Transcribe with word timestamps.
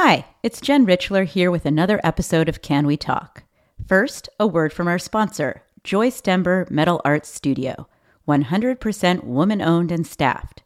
Hi, 0.00 0.26
it's 0.44 0.60
Jen 0.60 0.86
Richler 0.86 1.24
here 1.24 1.50
with 1.50 1.66
another 1.66 2.00
episode 2.04 2.48
of 2.48 2.62
Can 2.62 2.86
We 2.86 2.96
Talk? 2.96 3.42
First, 3.84 4.28
a 4.38 4.46
word 4.46 4.72
from 4.72 4.86
our 4.86 4.96
sponsor, 4.96 5.64
Joy 5.82 6.10
Stember 6.10 6.70
Metal 6.70 7.00
Arts 7.04 7.28
Studio, 7.28 7.88
100% 8.28 9.24
woman 9.24 9.60
owned 9.60 9.90
and 9.90 10.06
staffed. 10.06 10.62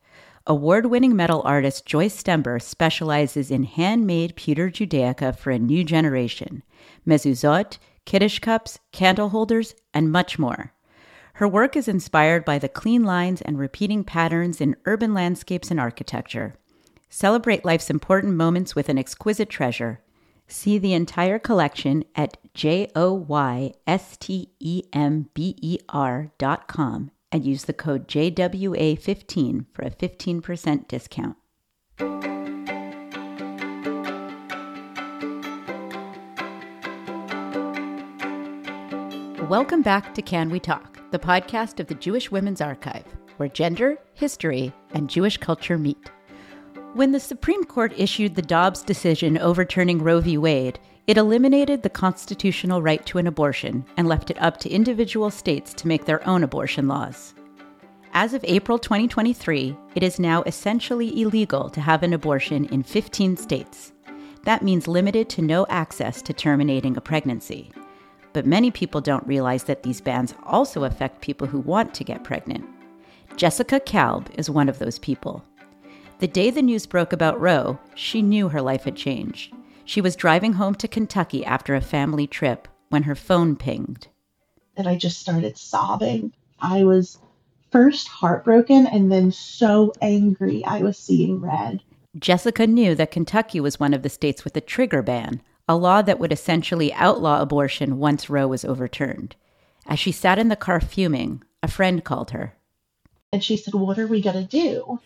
Award 0.47 0.85
winning 0.85 1.17
metal 1.17 1.41
artist 1.47 1.87
Joy 1.87 2.11
Stember 2.11 2.61
specializes 2.61 3.51
in 3.51 3.65
handmade 3.65 4.37
pewter 4.37 4.69
Judaica 4.69 5.35
for 5.35 5.51
a 5.51 5.59
new 5.59 5.83
generation, 5.83 6.63
mezuzot, 7.09 7.79
kiddush 8.05 8.39
cups, 8.39 8.81
candle 8.93 9.31
holders, 9.31 9.75
and 9.95 10.13
much 10.13 10.39
more. 10.39 10.75
Her 11.37 11.49
work 11.49 11.75
is 11.75 11.89
inspired 11.89 12.45
by 12.45 12.59
the 12.59 12.69
clean 12.69 13.03
lines 13.03 13.41
and 13.41 13.59
repeating 13.59 14.05
patterns 14.05 14.61
in 14.61 14.77
urban 14.85 15.15
landscapes 15.15 15.71
and 15.71 15.81
architecture. 15.81 16.57
Celebrate 17.15 17.63
life's 17.63 17.91
important 17.91 18.37
moments 18.37 18.75
with 18.75 18.89
an 18.89 18.97
exquisite 18.97 19.51
treasure. 19.51 20.01
See 20.47 20.79
the 20.79 20.95
entire 20.95 21.39
collection 21.39 22.05
at 22.17 22.39
joystember 22.55 23.75
dot 26.39 26.69
com 26.69 27.11
and 27.31 27.45
use 27.45 27.65
the 27.65 27.75
code 27.75 28.09
JWA15 28.09 29.67
for 29.75 29.83
a 29.83 29.91
15% 29.91 30.89
discount. 30.89 31.37
Welcome 39.51 39.83
back 39.83 40.15
to 40.15 40.23
Can 40.23 40.49
We 40.49 40.61
Talk, 40.61 40.99
the 41.11 41.19
podcast 41.19 41.79
of 41.79 41.89
the 41.89 41.95
Jewish 41.95 42.31
Women's 42.31 42.63
Archive, 42.63 43.05
where 43.37 43.51
gender, 43.51 43.99
history, 44.15 44.73
and 44.93 45.11
Jewish 45.11 45.37
culture 45.37 45.77
meet. 45.77 46.11
When 46.95 47.13
the 47.13 47.21
Supreme 47.21 47.65
Court 47.65 47.95
issued 47.97 48.35
the 48.35 48.43
Dobbs 48.43 48.83
decision 48.83 49.39
overturning 49.39 50.03
Roe 50.03 50.21
v. 50.21 50.37
Wade, 50.37 50.79
it 51.07 51.17
eliminated 51.17 51.83
the 51.83 51.89
constitutional 51.89 52.83
right 52.83 53.05
to 53.07 53.17
an 53.17 53.27
abortion 53.27 53.87
and 53.97 54.07
left 54.07 54.31
it 54.31 54.41
up 54.43 54.59
to 54.59 54.69
individual 54.69 55.31
states 55.31 55.73
to 55.73 55.89
make 55.89 56.05
their 56.05 56.27
own 56.29 56.45
abortion 56.45 56.89
laws. 56.89 57.33
As 58.13 58.35
of 58.35 58.45
April 58.45 58.79
2023, 58.79 59.75
it 59.95 60.03
is 60.03 60.21
now 60.21 60.43
essentially 60.43 61.19
illegal 61.19 61.71
to 61.71 61.81
have 61.81 62.03
an 62.03 62.13
abortion 62.13 62.67
in 62.67 62.83
15 62.83 63.39
states. 63.39 63.95
That 64.45 64.63
means 64.63 64.87
limited 64.87 65.31
to 65.31 65.41
no 65.41 65.65
access 65.71 66.21
to 66.21 66.35
terminating 66.35 66.99
a 66.99 67.01
pregnancy. 67.01 67.73
But 68.35 68.45
many 68.45 68.71
people 68.71 69.01
don't 69.01 69.27
realize 69.27 69.65
that 69.65 69.83
these 69.83 70.03
bans 70.03 70.35
also 70.45 70.85
affect 70.85 71.23
people 71.23 71.47
who 71.47 71.61
want 71.61 71.95
to 71.95 72.05
get 72.05 72.23
pregnant. 72.23 72.67
Jessica 73.37 73.81
Kalb 73.81 74.29
is 74.35 74.51
one 74.51 74.69
of 74.69 74.79
those 74.79 74.99
people. 74.99 75.43
The 76.23 76.29
day 76.29 76.51
the 76.51 76.63
news 76.63 76.87
broke 76.87 77.13
about 77.13 77.41
Roe, 77.41 77.81
she 77.97 78.23
knew 78.23 78.49
her 78.49 78.63
life 78.63 78.85
had 78.85 78.95
changed. 78.95 79.53
She 79.85 80.01
was 80.01 80.15
driving 80.15 80.53
home 80.53 80.77
to 80.77 80.87
Kentucky 80.87 81.45
after 81.45 81.75
a 81.75 81.81
family 81.81 82.29
trip 82.29 82.69
when 82.91 83.03
her 83.03 83.17
phone 83.17 83.57
pinged. 83.57 84.07
And 84.77 84.87
I 84.87 84.95
just 84.95 85.19
started 85.19 85.59
sobbing. 85.59 86.33
I 86.61 86.85
was 86.85 87.19
first 87.73 88.07
heartbroken 88.07 88.87
and 88.87 89.11
then 89.11 89.33
so 89.33 89.93
angry 90.01 90.65
I 90.65 90.79
was 90.83 90.97
seeing 90.97 91.41
red. 91.41 91.83
Jessica 92.17 92.69
knew 92.69 92.95
that 92.95 93.11
Kentucky 93.11 93.59
was 93.59 93.81
one 93.81 93.93
of 93.93 94.05
the 94.05 94.09
states 94.09 94.45
with 94.45 94.57
a 94.57 94.61
trigger 94.61 95.03
ban, 95.03 95.43
a 95.69 95.75
law 95.75 96.03
that 96.03 96.21
would 96.21 96.31
essentially 96.31 96.93
outlaw 96.93 97.43
abortion 97.43 97.99
once 97.99 98.31
Roe 98.31 98.47
was 98.47 98.65
overturned. 98.65 99.35
As 99.89 99.99
she 99.99 100.13
sat 100.13 100.39
in 100.39 100.51
the 100.51 100.55
car 100.55 100.81
fuming, 100.81 101.43
a 101.65 101.69
friend 101.69 102.05
called 102.05 102.31
her. 102.31 102.55
And 103.33 103.43
she 103.43 103.57
said, 103.57 103.75
What 103.75 103.99
are 103.99 104.07
we 104.07 104.23
going 104.23 104.37
to 104.37 104.45
do? 104.45 105.01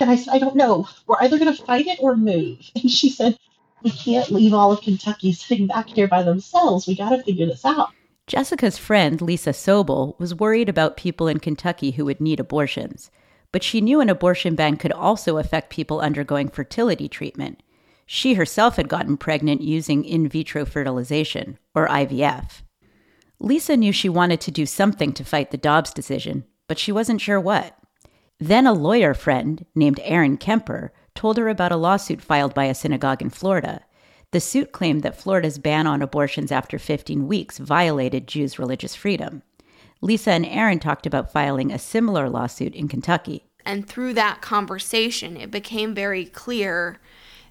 And 0.00 0.10
I 0.10 0.16
said, 0.16 0.34
I 0.34 0.38
don't 0.38 0.56
know. 0.56 0.88
We're 1.06 1.20
either 1.20 1.38
going 1.38 1.54
to 1.54 1.62
fight 1.64 1.86
it 1.86 1.98
or 2.00 2.16
move. 2.16 2.58
And 2.74 2.90
she 2.90 3.10
said, 3.10 3.38
we 3.82 3.90
can't 3.90 4.30
leave 4.30 4.54
all 4.54 4.72
of 4.72 4.80
Kentucky 4.80 5.32
sitting 5.32 5.66
back 5.66 5.88
here 5.88 6.08
by 6.08 6.22
themselves. 6.22 6.86
We 6.86 6.96
got 6.96 7.10
to 7.10 7.22
figure 7.22 7.46
this 7.46 7.64
out. 7.64 7.90
Jessica's 8.26 8.78
friend, 8.78 9.20
Lisa 9.20 9.50
Sobel, 9.50 10.18
was 10.18 10.34
worried 10.34 10.68
about 10.68 10.96
people 10.96 11.26
in 11.26 11.40
Kentucky 11.40 11.90
who 11.90 12.04
would 12.04 12.20
need 12.20 12.38
abortions, 12.38 13.10
but 13.50 13.64
she 13.64 13.80
knew 13.80 14.00
an 14.00 14.08
abortion 14.08 14.54
ban 14.54 14.76
could 14.76 14.92
also 14.92 15.38
affect 15.38 15.70
people 15.70 16.00
undergoing 16.00 16.48
fertility 16.48 17.08
treatment. 17.08 17.62
She 18.06 18.34
herself 18.34 18.76
had 18.76 18.88
gotten 18.88 19.16
pregnant 19.16 19.60
using 19.60 20.04
in 20.04 20.28
vitro 20.28 20.64
fertilization, 20.64 21.58
or 21.74 21.88
IVF. 21.88 22.62
Lisa 23.40 23.76
knew 23.76 23.92
she 23.92 24.08
wanted 24.08 24.40
to 24.42 24.52
do 24.52 24.66
something 24.66 25.12
to 25.14 25.24
fight 25.24 25.50
the 25.50 25.56
Dobbs 25.56 25.92
decision, 25.92 26.44
but 26.68 26.78
she 26.78 26.92
wasn't 26.92 27.20
sure 27.20 27.40
what. 27.40 27.76
Then 28.42 28.66
a 28.66 28.72
lawyer 28.72 29.14
friend 29.14 29.64
named 29.72 30.00
Aaron 30.02 30.36
Kemper 30.36 30.92
told 31.14 31.36
her 31.36 31.48
about 31.48 31.70
a 31.70 31.76
lawsuit 31.76 32.20
filed 32.20 32.54
by 32.54 32.64
a 32.64 32.74
synagogue 32.74 33.22
in 33.22 33.30
Florida. 33.30 33.84
The 34.32 34.40
suit 34.40 34.72
claimed 34.72 35.02
that 35.02 35.14
Florida's 35.14 35.60
ban 35.60 35.86
on 35.86 36.02
abortions 36.02 36.50
after 36.50 36.76
15 36.76 37.28
weeks 37.28 37.58
violated 37.58 38.26
Jews' 38.26 38.58
religious 38.58 38.96
freedom. 38.96 39.42
Lisa 40.00 40.32
and 40.32 40.44
Aaron 40.44 40.80
talked 40.80 41.06
about 41.06 41.30
filing 41.30 41.70
a 41.70 41.78
similar 41.78 42.28
lawsuit 42.28 42.74
in 42.74 42.88
Kentucky. 42.88 43.46
And 43.64 43.86
through 43.86 44.14
that 44.14 44.42
conversation, 44.42 45.36
it 45.36 45.52
became 45.52 45.94
very 45.94 46.24
clear 46.24 46.98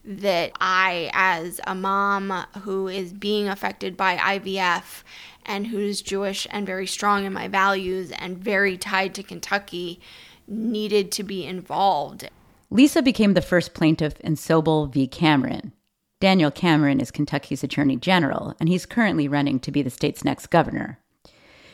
that 0.03 0.52
I, 0.59 1.09
as 1.13 1.62
a 1.66 1.73
mom 1.73 2.31
who 2.63 2.90
is 2.90 3.13
being 3.13 3.47
affected 3.47 3.96
by 3.96 4.18
IVF 4.18 5.03
and 5.46 5.68
who's 5.68 6.02
Jewish 6.02 6.47
and 6.50 6.66
very 6.68 6.88
strong 6.88 7.23
in 7.23 7.31
my 7.31 7.47
values 7.47 8.12
and 8.12 8.38
very 8.38 8.78
tied 8.78 9.16
to 9.16 9.23
Kentucky, 9.23 10.02
needed 10.51 11.12
to 11.13 11.23
be 11.23 11.45
involved. 11.45 12.29
Lisa 12.69 13.01
became 13.01 13.34
the 13.34 13.41
first 13.41 13.73
plaintiff 13.73 14.19
in 14.22 14.35
Sobel 14.35 14.91
v. 14.91 15.07
Cameron. 15.07 15.73
Daniel 16.19 16.51
Cameron 16.51 17.00
is 17.00 17.09
Kentucky's 17.09 17.63
Attorney 17.63 17.97
General, 17.97 18.56
and 18.59 18.69
he's 18.69 18.85
currently 18.85 19.28
running 19.28 19.59
to 19.59 19.72
be 19.72 19.81
the 19.81 19.90
state's 19.90 20.23
next 20.23 20.47
governor. 20.47 21.00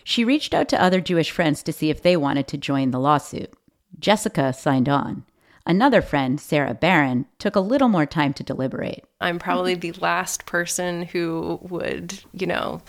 She 0.04 0.24
reached 0.24 0.54
out 0.54 0.70
to 0.70 0.82
other 0.82 1.02
Jewish 1.02 1.32
friends 1.32 1.62
to 1.64 1.74
see 1.74 1.90
if 1.90 2.02
they 2.02 2.16
wanted 2.16 2.48
to 2.48 2.58
join 2.58 2.92
the 2.92 3.00
lawsuit. 3.00 3.54
Jessica 4.00 4.54
signed 4.54 4.88
on. 4.88 5.26
Another 5.66 6.02
friend, 6.02 6.40
Sarah 6.40 6.74
Baron, 6.74 7.26
took 7.40 7.58
a 7.58 7.60
little 7.60 7.90
more 7.90 8.06
time 8.06 8.34
to 8.36 8.44
deliberate. 8.44 9.04
I'm 9.20 9.38
probably 9.38 9.76
the 9.76 9.92
last 9.94 10.46
person 10.46 11.04
who 11.04 11.60
would, 11.62 12.24
you 12.32 12.48
know, 12.48 12.82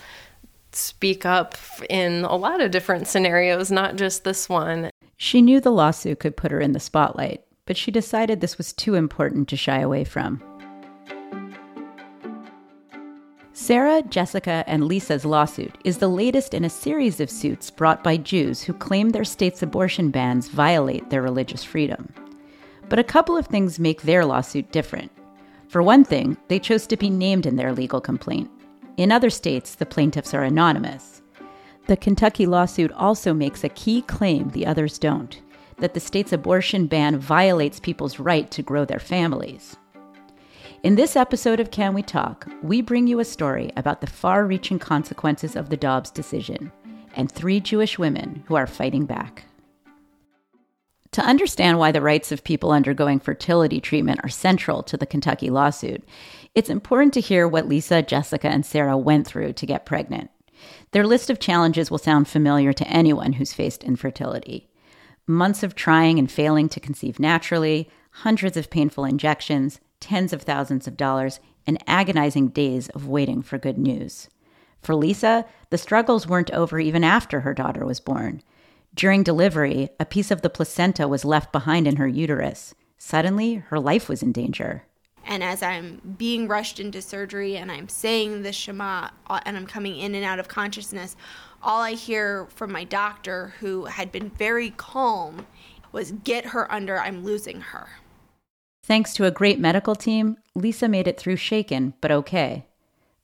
speak 0.71 1.25
up 1.25 1.57
in 1.89 2.23
a 2.23 2.37
lot 2.37 2.61
of 2.61 2.71
different 2.71 3.07
scenarios, 3.07 3.69
not 3.69 3.97
just 3.97 4.23
this 4.23 4.47
one. 4.47 4.89
She 5.21 5.41
knew 5.41 5.59
the 5.59 5.69
lawsuit 5.69 6.21
could 6.21 6.37
put 6.37 6.49
her 6.49 6.61
in 6.61 6.71
the 6.71 6.79
spotlight, 6.79 7.43
but 7.65 7.75
she 7.75 7.91
decided 7.91 8.39
this 8.39 8.57
was 8.57 8.71
too 8.71 8.95
important 8.95 9.49
to 9.49 9.57
shy 9.57 9.79
away 9.79 10.05
from. 10.05 10.41
Sarah, 13.51 14.01
Jessica, 14.01 14.63
and 14.65 14.85
Lisa's 14.85 15.25
lawsuit 15.25 15.77
is 15.83 15.97
the 15.97 16.07
latest 16.07 16.53
in 16.53 16.63
a 16.63 16.69
series 16.69 17.19
of 17.19 17.29
suits 17.29 17.69
brought 17.69 18.01
by 18.01 18.15
Jews 18.15 18.61
who 18.61 18.71
claim 18.71 19.09
their 19.09 19.25
state's 19.25 19.61
abortion 19.61 20.09
bans 20.09 20.47
violate 20.47 21.09
their 21.09 21.21
religious 21.21 21.65
freedom. 21.65 22.07
But 22.87 22.99
a 22.99 23.03
couple 23.03 23.35
of 23.35 23.45
things 23.45 23.77
make 23.77 24.03
their 24.03 24.23
lawsuit 24.23 24.71
different. 24.71 25.11
For 25.67 25.83
one 25.83 26.05
thing, 26.05 26.37
they 26.47 26.59
chose 26.59 26.87
to 26.87 26.95
be 26.95 27.09
named 27.09 27.45
in 27.45 27.57
their 27.57 27.73
legal 27.73 27.99
complaint. 27.99 28.49
In 28.95 29.11
other 29.11 29.29
states, 29.29 29.75
the 29.75 29.85
plaintiffs 29.85 30.33
are 30.33 30.43
anonymous. 30.43 31.21
The 31.89 31.97
Kentucky 31.97 32.45
lawsuit 32.45 32.91
also 32.91 33.33
makes 33.33 33.63
a 33.63 33.69
key 33.69 34.03
claim 34.03 34.49
the 34.49 34.67
others 34.67 34.99
don't 34.99 35.41
that 35.79 35.95
the 35.95 35.99
state's 35.99 36.31
abortion 36.31 36.85
ban 36.85 37.17
violates 37.17 37.79
people's 37.79 38.19
right 38.19 38.51
to 38.51 38.61
grow 38.61 38.85
their 38.85 38.99
families. 38.99 39.75
In 40.83 40.93
this 40.93 41.15
episode 41.15 41.59
of 41.59 41.71
Can 41.71 41.95
We 41.95 42.03
Talk, 42.03 42.47
we 42.61 42.81
bring 42.81 43.07
you 43.07 43.19
a 43.19 43.25
story 43.25 43.71
about 43.75 44.01
the 44.01 44.07
far 44.07 44.45
reaching 44.45 44.77
consequences 44.77 45.55
of 45.55 45.71
the 45.71 45.77
Dobbs 45.77 46.11
decision 46.11 46.71
and 47.15 47.31
three 47.31 47.59
Jewish 47.59 47.97
women 47.97 48.43
who 48.45 48.53
are 48.53 48.67
fighting 48.67 49.07
back. 49.07 49.45
To 51.13 51.23
understand 51.23 51.79
why 51.79 51.91
the 51.91 52.01
rights 52.01 52.31
of 52.31 52.43
people 52.43 52.71
undergoing 52.71 53.19
fertility 53.19 53.81
treatment 53.81 54.19
are 54.21 54.29
central 54.29 54.83
to 54.83 54.95
the 54.95 55.07
Kentucky 55.07 55.49
lawsuit, 55.49 56.03
it's 56.53 56.69
important 56.69 57.15
to 57.15 57.19
hear 57.19 57.47
what 57.47 57.67
Lisa, 57.67 58.03
Jessica, 58.03 58.47
and 58.47 58.63
Sarah 58.63 58.95
went 58.95 59.25
through 59.25 59.53
to 59.53 59.65
get 59.65 59.87
pregnant. 59.87 60.29
Their 60.91 61.05
list 61.05 61.29
of 61.29 61.39
challenges 61.39 61.91
will 61.91 61.97
sound 61.97 62.27
familiar 62.27 62.73
to 62.73 62.87
anyone 62.87 63.33
who's 63.33 63.53
faced 63.53 63.83
infertility 63.83 64.69
months 65.29 65.61
of 65.61 65.75
trying 65.75 66.17
and 66.17 66.29
failing 66.29 66.67
to 66.67 66.79
conceive 66.79 67.19
naturally, 67.19 67.87
hundreds 68.11 68.57
of 68.57 68.69
painful 68.69 69.05
injections, 69.05 69.79
tens 69.99 70.33
of 70.33 70.41
thousands 70.41 70.87
of 70.87 70.97
dollars, 70.97 71.39
and 71.67 71.81
agonizing 71.85 72.47
days 72.47 72.89
of 72.89 73.07
waiting 73.07 73.41
for 73.41 73.59
good 73.59 73.77
news. 73.77 74.27
For 74.81 74.95
Lisa, 74.95 75.45
the 75.69 75.77
struggles 75.77 76.25
weren't 76.25 76.51
over 76.51 76.79
even 76.79 77.03
after 77.03 77.41
her 77.41 77.53
daughter 77.53 77.85
was 77.85 77.99
born. 77.99 78.41
During 78.95 79.21
delivery, 79.21 79.89
a 79.99 80.05
piece 80.05 80.31
of 80.31 80.41
the 80.41 80.49
placenta 80.49 81.07
was 81.07 81.23
left 81.23 81.51
behind 81.51 81.87
in 81.87 81.97
her 81.97 82.07
uterus. 82.07 82.73
Suddenly, 82.97 83.55
her 83.55 83.79
life 83.79 84.09
was 84.09 84.23
in 84.23 84.31
danger. 84.31 84.85
And 85.25 85.43
as 85.43 85.61
I'm 85.61 86.15
being 86.17 86.47
rushed 86.47 86.79
into 86.79 87.01
surgery 87.01 87.57
and 87.57 87.71
I'm 87.71 87.87
saying 87.87 88.41
the 88.41 88.51
Shema 88.51 89.09
uh, 89.27 89.39
and 89.45 89.55
I'm 89.55 89.67
coming 89.67 89.97
in 89.97 90.15
and 90.15 90.25
out 90.25 90.39
of 90.39 90.47
consciousness, 90.47 91.15
all 91.61 91.81
I 91.81 91.91
hear 91.91 92.47
from 92.47 92.71
my 92.71 92.83
doctor, 92.83 93.53
who 93.59 93.85
had 93.85 94.11
been 94.11 94.29
very 94.29 94.71
calm, 94.71 95.45
was 95.91 96.11
get 96.11 96.47
her 96.47 96.71
under, 96.71 96.99
I'm 96.99 97.23
losing 97.23 97.61
her. 97.61 97.89
Thanks 98.83 99.13
to 99.13 99.25
a 99.25 99.31
great 99.31 99.59
medical 99.59 99.95
team, 99.95 100.37
Lisa 100.55 100.87
made 100.87 101.07
it 101.07 101.19
through 101.19 101.35
shaken, 101.35 101.93
but 102.01 102.11
okay. 102.11 102.65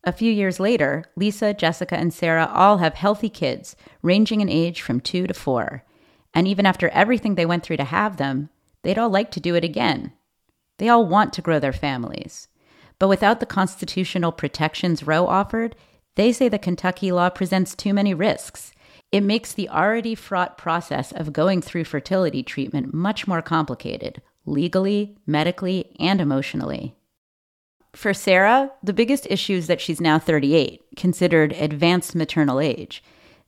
A 0.04 0.12
few 0.12 0.32
years 0.32 0.60
later, 0.60 1.06
Lisa, 1.16 1.54
Jessica, 1.54 1.98
and 1.98 2.14
Sarah 2.14 2.52
all 2.54 2.78
have 2.78 2.94
healthy 2.94 3.30
kids, 3.30 3.76
ranging 4.04 4.42
in 4.42 4.50
age 4.50 4.82
from 4.82 5.00
two 5.00 5.26
to 5.26 5.34
four. 5.34 5.84
And 6.34 6.48
even 6.48 6.66
after 6.68 6.90
everything 6.90 7.34
they 7.34 7.46
went 7.46 7.64
through 7.64 7.78
to 7.78 7.86
have 7.86 8.18
them, 8.18 8.50
they'd 8.84 9.00
all 9.00 9.10
like 9.10 9.32
to 9.32 9.40
do 9.40 9.56
it 9.56 9.64
again. 9.64 10.14
They 10.78 10.90
all 10.90 11.06
want 11.06 11.34
to 11.34 11.42
grow 11.42 11.60
their 11.60 11.74
families. 11.74 12.48
But 13.00 13.08
without 13.08 13.40
the 13.40 13.46
constitutional 13.46 14.32
protections 14.32 15.06
Roe 15.06 15.28
offered, 15.28 15.76
they 16.16 16.32
say 16.32 16.50
the 16.50 16.60
Kentucky 16.60 17.12
law 17.12 17.30
presents 17.30 17.76
too 17.76 17.94
many 17.94 18.14
risks. 18.14 18.72
It 19.12 19.22
makes 19.22 19.54
the 19.54 19.70
already 19.70 20.16
fraught 20.16 20.58
process 20.58 21.12
of 21.12 21.34
going 21.34 21.62
through 21.62 21.86
fertility 21.86 22.44
treatment 22.44 22.94
much 22.94 23.28
more 23.28 23.42
complicated, 23.42 24.22
legally, 24.46 25.18
medically, 25.26 25.96
and 26.00 26.20
emotionally. 26.20 26.96
For 27.94 28.14
Sarah, 28.14 28.72
the 28.84 28.94
biggest 28.94 29.26
issue 29.30 29.54
is 29.54 29.68
that 29.68 29.80
she's 29.80 30.02
now 30.02 30.20
38, 30.20 30.82
considered 30.98 31.54
advanced 31.54 32.14
maternal 32.16 32.60
age. 32.60 33.02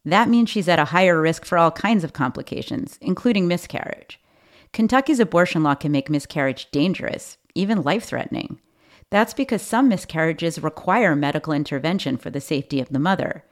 That 0.06 0.30
means 0.30 0.50
she's 0.50 0.70
at 0.70 0.80
a 0.80 0.86
higher 0.86 1.20
risk 1.20 1.44
for 1.44 1.58
all 1.58 1.72
kinds 1.72 2.06
of 2.06 2.14
complications, 2.14 2.98
including 3.02 3.48
miscarriage. 3.48 4.22
Kentucky's 4.74 5.20
abortion 5.20 5.64
law 5.64 5.76
can 5.76 5.92
make 5.92 6.10
miscarriage 6.10 6.70
dangerous, 6.72 7.38
even 7.56 7.82
life 7.82 8.04
threatening. 8.04 8.60
That's 9.10 9.34
because 9.34 9.62
some 9.62 9.88
miscarriages 9.88 10.60
require 10.62 11.16
medical 11.16 11.54
intervention 11.54 12.18
for 12.18 12.30
the 12.30 12.42
safety 12.42 12.82
of 12.82 12.90
the 12.90 13.00
mother. 13.00 13.44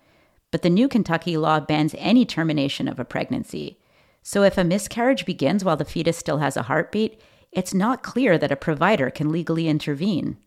But 0.52 0.62
the 0.62 0.70
new 0.70 0.88
Kentucky 0.88 1.38
law 1.38 1.60
bans 1.60 1.96
any 1.98 2.26
termination 2.26 2.88
of 2.88 3.00
a 3.00 3.06
pregnancy. 3.06 3.80
So 4.22 4.44
if 4.44 4.58
a 4.58 4.64
miscarriage 4.64 5.26
begins 5.26 5.64
while 5.64 5.78
the 5.78 5.86
fetus 5.86 6.18
still 6.18 6.40
has 6.40 6.58
a 6.58 6.64
heartbeat, 6.64 7.22
it's 7.52 7.74
not 7.74 8.04
clear 8.04 8.38
that 8.38 8.52
a 8.52 8.58
provider 8.58 9.10
can 9.10 9.32
legally 9.32 9.68
intervene. 9.68 10.38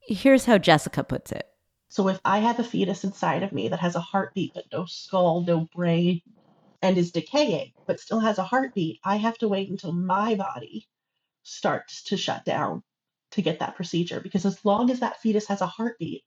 Here's 0.00 0.44
how 0.44 0.58
Jessica 0.58 1.02
puts 1.02 1.32
it. 1.32 1.48
So 1.88 2.08
if 2.08 2.20
I 2.24 2.38
have 2.38 2.58
a 2.58 2.64
fetus 2.64 3.04
inside 3.04 3.42
of 3.42 3.52
me 3.52 3.68
that 3.68 3.80
has 3.80 3.94
a 3.94 4.00
heartbeat 4.00 4.54
but 4.54 4.64
no 4.72 4.86
skull, 4.86 5.42
no 5.42 5.68
brain, 5.74 6.20
and 6.82 6.98
is 6.98 7.12
decaying, 7.12 7.72
but 7.86 8.00
still 8.00 8.20
has 8.20 8.38
a 8.38 8.44
heartbeat, 8.44 8.98
I 9.04 9.16
have 9.16 9.38
to 9.38 9.48
wait 9.48 9.70
until 9.70 9.92
my 9.92 10.34
body 10.34 10.88
starts 11.44 12.02
to 12.04 12.16
shut 12.16 12.44
down 12.44 12.82
to 13.30 13.42
get 13.42 13.60
that 13.60 13.76
procedure. 13.76 14.20
Because 14.20 14.44
as 14.44 14.64
long 14.64 14.90
as 14.90 15.00
that 15.00 15.20
fetus 15.20 15.46
has 15.46 15.60
a 15.60 15.66
heartbeat, 15.66 16.24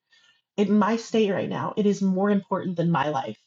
in 0.57 0.77
my 0.77 0.95
state 0.95 1.31
right 1.31 1.49
now, 1.49 1.73
it 1.75 1.85
is 1.85 2.01
more 2.01 2.29
important 2.29 2.77
than 2.77 2.89
my 2.89 3.09
life 3.09 3.37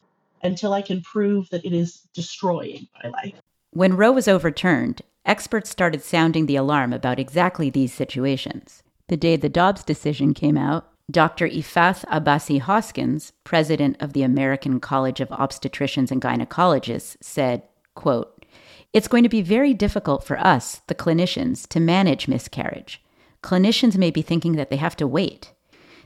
until 0.42 0.72
I 0.72 0.82
can 0.82 1.02
prove 1.02 1.48
that 1.50 1.64
it 1.64 1.72
is 1.72 2.06
destroying 2.14 2.86
my 3.02 3.10
life. 3.10 3.40
When 3.70 3.96
Roe 3.96 4.12
was 4.12 4.28
overturned, 4.28 5.02
experts 5.24 5.70
started 5.70 6.02
sounding 6.02 6.46
the 6.46 6.56
alarm 6.56 6.92
about 6.92 7.18
exactly 7.18 7.70
these 7.70 7.92
situations. 7.92 8.82
The 9.08 9.16
day 9.16 9.36
the 9.36 9.48
Dobbs 9.48 9.82
decision 9.82 10.34
came 10.34 10.58
out, 10.58 10.92
Dr. 11.10 11.48
Iffath 11.48 12.04
Abbasi 12.06 12.60
Hoskins, 12.60 13.32
president 13.42 13.96
of 13.98 14.12
the 14.12 14.22
American 14.22 14.78
College 14.78 15.20
of 15.20 15.30
Obstetricians 15.30 16.10
and 16.10 16.20
Gynecologists, 16.20 17.16
said, 17.22 17.62
quote, 17.94 18.44
It's 18.92 19.08
going 19.08 19.22
to 19.22 19.30
be 19.30 19.40
very 19.40 19.72
difficult 19.72 20.22
for 20.22 20.38
us, 20.38 20.82
the 20.86 20.94
clinicians, 20.94 21.66
to 21.68 21.80
manage 21.80 22.28
miscarriage. 22.28 23.02
Clinicians 23.42 23.96
may 23.96 24.10
be 24.10 24.20
thinking 24.20 24.56
that 24.56 24.68
they 24.68 24.76
have 24.76 24.96
to 24.96 25.06
wait. 25.06 25.54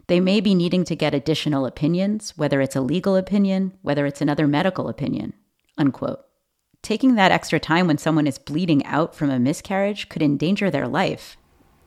They 0.06 0.20
may 0.20 0.40
be 0.40 0.54
needing 0.54 0.84
to 0.84 0.94
get 0.94 1.14
additional 1.14 1.66
opinions, 1.66 2.34
whether 2.36 2.60
it's 2.60 2.76
a 2.76 2.80
legal 2.80 3.16
opinion, 3.16 3.72
whether 3.82 4.06
it's 4.06 4.20
another 4.20 4.46
medical 4.46 4.88
opinion. 4.88 5.32
Unquote. 5.76 6.20
Taking 6.80 7.16
that 7.16 7.32
extra 7.32 7.58
time 7.58 7.88
when 7.88 7.98
someone 7.98 8.28
is 8.28 8.38
bleeding 8.38 8.84
out 8.86 9.16
from 9.16 9.30
a 9.30 9.40
miscarriage 9.40 10.08
could 10.08 10.22
endanger 10.22 10.70
their 10.70 10.86
life 10.86 11.36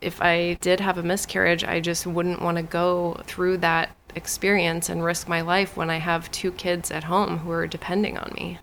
if 0.01 0.21
I 0.21 0.57
did 0.61 0.79
have 0.79 0.97
a 0.97 1.03
miscarriage, 1.03 1.63
I 1.63 1.79
just 1.79 2.05
wouldn't 2.05 2.41
want 2.41 2.57
to 2.57 2.63
go 2.63 3.21
through 3.25 3.57
that 3.57 3.95
experience 4.15 4.89
and 4.89 5.03
risk 5.03 5.27
my 5.27 5.41
life 5.41 5.75
when 5.75 5.89
I 5.89 5.97
have 5.97 6.31
two 6.31 6.51
kids 6.51 6.91
at 6.91 7.05
home 7.05 7.39
who 7.39 7.51
are 7.51 7.67
depending 7.67 8.17
on 8.17 8.31
me. 8.35 8.59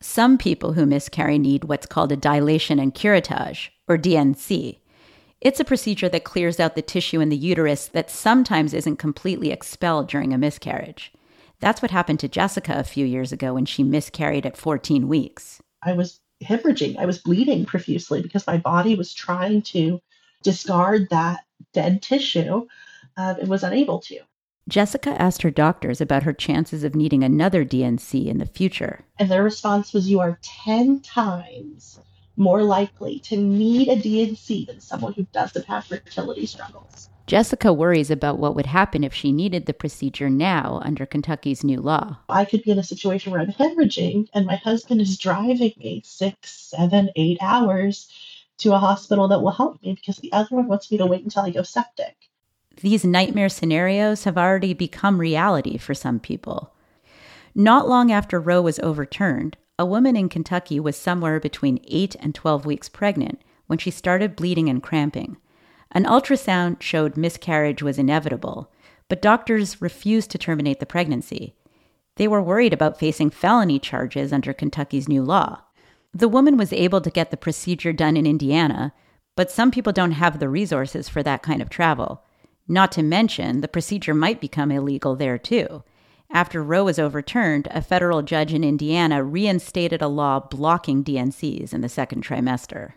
Some 0.00 0.36
people 0.36 0.72
who 0.72 0.84
miscarry 0.84 1.38
need 1.38 1.64
what's 1.64 1.86
called 1.86 2.10
a 2.10 2.16
dilation 2.16 2.80
and 2.80 2.94
curettage, 2.94 3.68
or 3.86 3.96
D&C. 3.96 4.80
It's 5.40 5.60
a 5.60 5.64
procedure 5.64 6.08
that 6.08 6.24
clears 6.24 6.58
out 6.58 6.74
the 6.74 6.82
tissue 6.82 7.20
in 7.20 7.28
the 7.28 7.36
uterus 7.36 7.86
that 7.88 8.10
sometimes 8.10 8.74
isn't 8.74 8.96
completely 8.96 9.50
expelled 9.50 10.08
during 10.08 10.32
a 10.32 10.38
miscarriage. 10.38 11.12
That's 11.60 11.82
what 11.82 11.92
happened 11.92 12.18
to 12.20 12.28
Jessica 12.28 12.74
a 12.76 12.84
few 12.84 13.06
years 13.06 13.30
ago 13.30 13.54
when 13.54 13.64
she 13.64 13.84
miscarried 13.84 14.46
at 14.46 14.56
14 14.56 15.06
weeks. 15.06 15.62
I 15.84 15.92
was 15.92 16.20
hemorrhaging. 16.42 16.96
I 16.96 17.06
was 17.06 17.18
bleeding 17.18 17.64
profusely 17.64 18.22
because 18.22 18.46
my 18.46 18.56
body 18.56 18.96
was 18.96 19.14
trying 19.14 19.62
to 19.62 20.00
discard 20.42 21.08
that 21.10 21.40
dead 21.72 22.02
tissue 22.02 22.66
uh, 23.16 23.34
and 23.40 23.48
was 23.48 23.62
unable 23.62 24.00
to. 24.00 24.20
Jessica 24.68 25.20
asked 25.20 25.42
her 25.42 25.50
doctors 25.50 26.00
about 26.00 26.22
her 26.22 26.32
chances 26.32 26.84
of 26.84 26.94
needing 26.94 27.24
another 27.24 27.64
D&C 27.64 28.28
in 28.28 28.38
the 28.38 28.46
future. 28.46 29.04
And 29.18 29.28
their 29.28 29.42
response 29.42 29.92
was, 29.92 30.08
You 30.08 30.20
are 30.20 30.38
10 30.42 31.00
times 31.00 31.98
more 32.36 32.62
likely 32.62 33.18
to 33.20 33.36
need 33.36 33.88
a 33.88 33.96
D&C 33.96 34.64
than 34.64 34.80
someone 34.80 35.12
who 35.12 35.26
doesn't 35.32 35.66
have 35.66 35.84
fertility 35.84 36.46
struggles. 36.46 37.10
Jessica 37.26 37.72
worries 37.72 38.10
about 38.10 38.38
what 38.38 38.54
would 38.54 38.66
happen 38.66 39.04
if 39.04 39.14
she 39.14 39.32
needed 39.32 39.66
the 39.66 39.72
procedure 39.72 40.28
now 40.28 40.80
under 40.84 41.06
Kentucky's 41.06 41.62
new 41.62 41.80
law. 41.80 42.18
I 42.28 42.44
could 42.44 42.62
be 42.62 42.70
in 42.70 42.78
a 42.78 42.84
situation 42.84 43.32
where 43.32 43.40
I'm 43.40 43.52
hemorrhaging 43.52 44.28
and 44.34 44.46
my 44.46 44.56
husband 44.56 45.00
is 45.00 45.18
driving 45.18 45.72
me 45.76 46.02
six, 46.04 46.50
seven, 46.50 47.10
eight 47.16 47.38
hours 47.40 48.08
to 48.62 48.74
a 48.74 48.78
hospital 48.78 49.28
that 49.28 49.40
will 49.40 49.50
help 49.50 49.82
me 49.82 49.94
because 49.94 50.16
the 50.18 50.32
other 50.32 50.54
one 50.54 50.66
wants 50.66 50.90
me 50.90 50.98
to 50.98 51.06
wait 51.06 51.24
until 51.24 51.42
I 51.42 51.50
go 51.50 51.62
septic. 51.62 52.16
These 52.80 53.04
nightmare 53.04 53.48
scenarios 53.48 54.24
have 54.24 54.38
already 54.38 54.74
become 54.74 55.18
reality 55.18 55.76
for 55.76 55.94
some 55.94 56.18
people. 56.18 56.72
Not 57.54 57.88
long 57.88 58.10
after 58.10 58.40
Roe 58.40 58.62
was 58.62 58.78
overturned, 58.80 59.56
a 59.78 59.84
woman 59.84 60.16
in 60.16 60.28
Kentucky 60.28 60.80
was 60.80 60.96
somewhere 60.96 61.38
between 61.40 61.84
8 61.86 62.16
and 62.20 62.34
12 62.34 62.64
weeks 62.64 62.88
pregnant 62.88 63.42
when 63.66 63.78
she 63.78 63.90
started 63.90 64.36
bleeding 64.36 64.68
and 64.68 64.82
cramping. 64.82 65.36
An 65.90 66.04
ultrasound 66.04 66.80
showed 66.80 67.16
miscarriage 67.16 67.82
was 67.82 67.98
inevitable, 67.98 68.70
but 69.08 69.20
doctors 69.20 69.82
refused 69.82 70.30
to 70.30 70.38
terminate 70.38 70.80
the 70.80 70.86
pregnancy. 70.86 71.54
They 72.16 72.28
were 72.28 72.42
worried 72.42 72.72
about 72.72 72.98
facing 72.98 73.30
felony 73.30 73.78
charges 73.78 74.32
under 74.32 74.52
Kentucky's 74.52 75.08
new 75.08 75.22
law. 75.22 75.62
The 76.14 76.28
woman 76.28 76.56
was 76.56 76.72
able 76.72 77.00
to 77.00 77.10
get 77.10 77.30
the 77.30 77.36
procedure 77.36 77.92
done 77.92 78.16
in 78.16 78.26
Indiana, 78.26 78.92
but 79.34 79.50
some 79.50 79.70
people 79.70 79.92
don't 79.92 80.12
have 80.12 80.38
the 80.38 80.48
resources 80.48 81.08
for 81.08 81.22
that 81.22 81.42
kind 81.42 81.62
of 81.62 81.70
travel. 81.70 82.22
Not 82.68 82.92
to 82.92 83.02
mention, 83.02 83.60
the 83.60 83.68
procedure 83.68 84.14
might 84.14 84.40
become 84.40 84.70
illegal 84.70 85.16
there 85.16 85.38
too. 85.38 85.82
After 86.30 86.62
Roe 86.62 86.84
was 86.84 86.98
overturned, 86.98 87.68
a 87.70 87.82
federal 87.82 88.22
judge 88.22 88.52
in 88.52 88.64
Indiana 88.64 89.22
reinstated 89.24 90.02
a 90.02 90.08
law 90.08 90.40
blocking 90.40 91.02
D&Cs 91.02 91.72
in 91.72 91.80
the 91.80 91.88
second 91.88 92.24
trimester. 92.24 92.94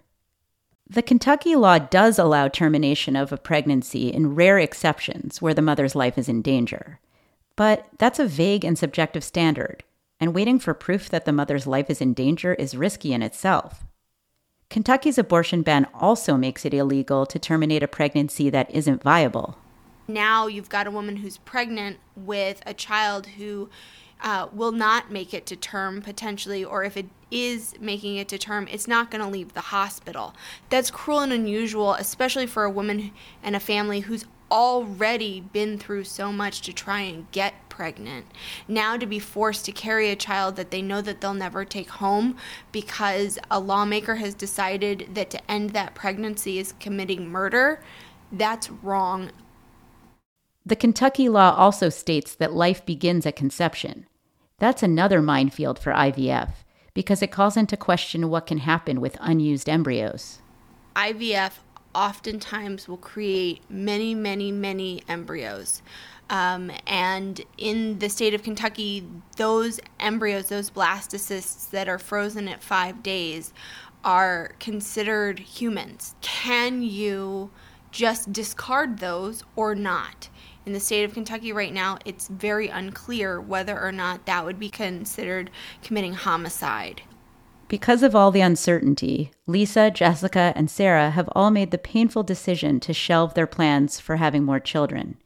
The 0.88 1.02
Kentucky 1.02 1.56
law 1.56 1.80
does 1.80 2.20
allow 2.20 2.48
termination 2.48 3.16
of 3.16 3.32
a 3.32 3.38
pregnancy 3.38 4.10
in 4.10 4.36
rare 4.36 4.60
exceptions 4.60 5.42
where 5.42 5.54
the 5.54 5.62
mother's 5.62 5.96
life 5.96 6.18
is 6.18 6.30
in 6.30 6.42
danger. 6.42 7.00
But 7.56 7.88
that's 7.98 8.20
a 8.20 8.28
vague 8.28 8.64
and 8.64 8.78
subjective 8.78 9.24
standard 9.24 9.84
and 10.26 10.34
waiting 10.34 10.58
for 10.58 10.74
proof 10.74 11.08
that 11.08 11.26
the 11.26 11.32
mother's 11.32 11.68
life 11.68 11.88
is 11.88 12.02
in 12.02 12.12
danger 12.12 12.56
is 12.56 12.76
risky 12.76 13.14
in 13.14 13.22
itself. 13.22 13.86
Kentucky's 14.72 15.20
abortion 15.20 15.62
ban 15.62 15.86
also 15.94 16.36
makes 16.36 16.66
it 16.66 16.74
illegal 16.74 17.28
to 17.28 17.38
terminate 17.38 17.84
a 17.84 17.88
pregnancy 17.88 18.50
that 18.50 18.72
isn't 18.72 19.04
viable. 19.04 19.56
Now 20.08 20.48
you've 20.48 20.68
got 20.68 20.88
a 20.88 20.92
woman 20.92 21.18
who's 21.18 21.38
pregnant 21.38 21.98
with 22.16 22.64
a 22.66 22.74
child 22.74 23.28
who 23.38 23.70
uh, 24.20 24.48
will 24.52 24.72
not 24.72 25.12
make 25.12 25.32
it 25.32 25.46
to 25.46 25.56
term 25.56 26.02
potentially, 26.02 26.66
or 26.66 26.84
if 26.84 26.98
it 26.98 27.06
is 27.30 27.76
making 27.80 28.16
it 28.16 28.28
to 28.30 28.40
term, 28.40 28.68
it's 28.72 28.88
not 28.88 29.12
going 29.12 29.24
to 29.24 29.30
leave 29.30 29.54
the 29.54 29.62
hospital. 29.62 30.34
That's 30.72 30.90
cruel 30.90 31.20
and 31.20 31.34
unusual, 31.34 31.94
especially 31.94 32.48
for 32.48 32.64
a 32.64 32.72
woman 32.72 33.12
and 33.44 33.56
a 33.56 33.60
family 33.60 34.00
who's 34.00 34.26
already 34.50 35.42
been 35.42 35.78
through 35.78 36.06
so 36.06 36.32
much 36.32 36.62
to 36.62 36.74
try 36.74 37.02
and 37.02 37.30
get 37.32 37.65
pregnant. 37.76 38.26
Now 38.70 38.96
to 38.96 39.06
be 39.06 39.20
forced 39.20 39.66
to 39.66 39.74
carry 39.74 40.10
a 40.10 40.16
child 40.16 40.56
that 40.56 40.72
they 40.72 40.82
know 40.82 41.02
that 41.02 41.20
they'll 41.20 41.34
never 41.34 41.66
take 41.66 41.90
home 41.90 42.38
because 42.72 43.38
a 43.52 43.60
lawmaker 43.60 44.16
has 44.16 44.34
decided 44.34 45.10
that 45.14 45.30
to 45.32 45.52
end 45.52 45.72
that 45.72 45.94
pregnancy 45.94 46.58
is 46.58 46.74
committing 46.80 47.28
murder, 47.28 47.82
that's 48.32 48.70
wrong. 48.70 49.32
The 50.66 50.78
Kentucky 50.78 51.28
law 51.28 51.54
also 51.54 51.90
states 51.90 52.34
that 52.36 52.54
life 52.54 52.86
begins 52.86 53.26
at 53.26 53.36
conception. 53.36 54.08
That's 54.58 54.82
another 54.82 55.22
minefield 55.22 55.78
for 55.78 55.92
IVF 55.92 56.54
because 56.94 57.22
it 57.22 57.32
calls 57.32 57.58
into 57.58 57.76
question 57.76 58.30
what 58.30 58.48
can 58.48 58.60
happen 58.60 59.02
with 59.02 59.18
unused 59.20 59.68
embryos. 59.68 60.40
IVF 60.96 61.52
oftentimes 61.96 62.88
will 62.88 62.98
create 62.98 63.62
many, 63.70 64.14
many, 64.14 64.52
many 64.52 65.02
embryos. 65.08 65.82
Um, 66.30 66.72
and 66.88 67.42
in 67.58 68.00
the 68.00 68.10
state 68.10 68.34
of 68.34 68.42
Kentucky, 68.42 69.08
those 69.38 69.80
embryos, 70.00 70.48
those 70.48 70.72
blastocysts 70.72 71.70
that 71.70 71.88
are 71.88 72.00
frozen 72.00 72.48
at 72.48 72.64
five 72.64 73.04
days, 73.04 73.54
are 74.04 74.52
considered 74.60 75.40
humans. 75.40 76.16
Can 76.22 76.82
you 76.82 77.52
just 77.92 78.32
discard 78.32 79.00
those 79.00 79.44
or 79.56 79.76
not? 79.76 80.30
In 80.66 80.74
the 80.74 80.80
state 80.80 81.04
of 81.04 81.14
Kentucky 81.14 81.52
right 81.52 81.74
now, 81.74 82.00
it's 82.06 82.28
very 82.28 82.70
unclear 82.70 83.40
whether 83.40 83.80
or 83.80 83.92
not 83.92 84.26
that 84.26 84.46
would 84.46 84.60
be 84.60 84.70
considered 84.70 85.52
committing 85.84 86.14
homicide. 86.14 87.04
Because 87.68 88.04
of 88.04 88.16
all 88.16 88.32
the 88.32 88.42
uncertainty, 88.42 89.32
Lisa, 89.48 89.90
Jessica, 89.90 90.54
and 90.56 90.70
Sarah 90.70 91.12
have 91.12 91.30
all 91.34 91.50
made 91.50 91.72
the 91.72 91.78
painful 91.80 92.22
decision 92.24 92.80
to 92.82 92.94
shelve 92.94 93.34
their 93.34 93.48
plans 93.48 94.00
for 94.00 94.18
having 94.18 94.44
more 94.44 94.60
children. 94.60 95.18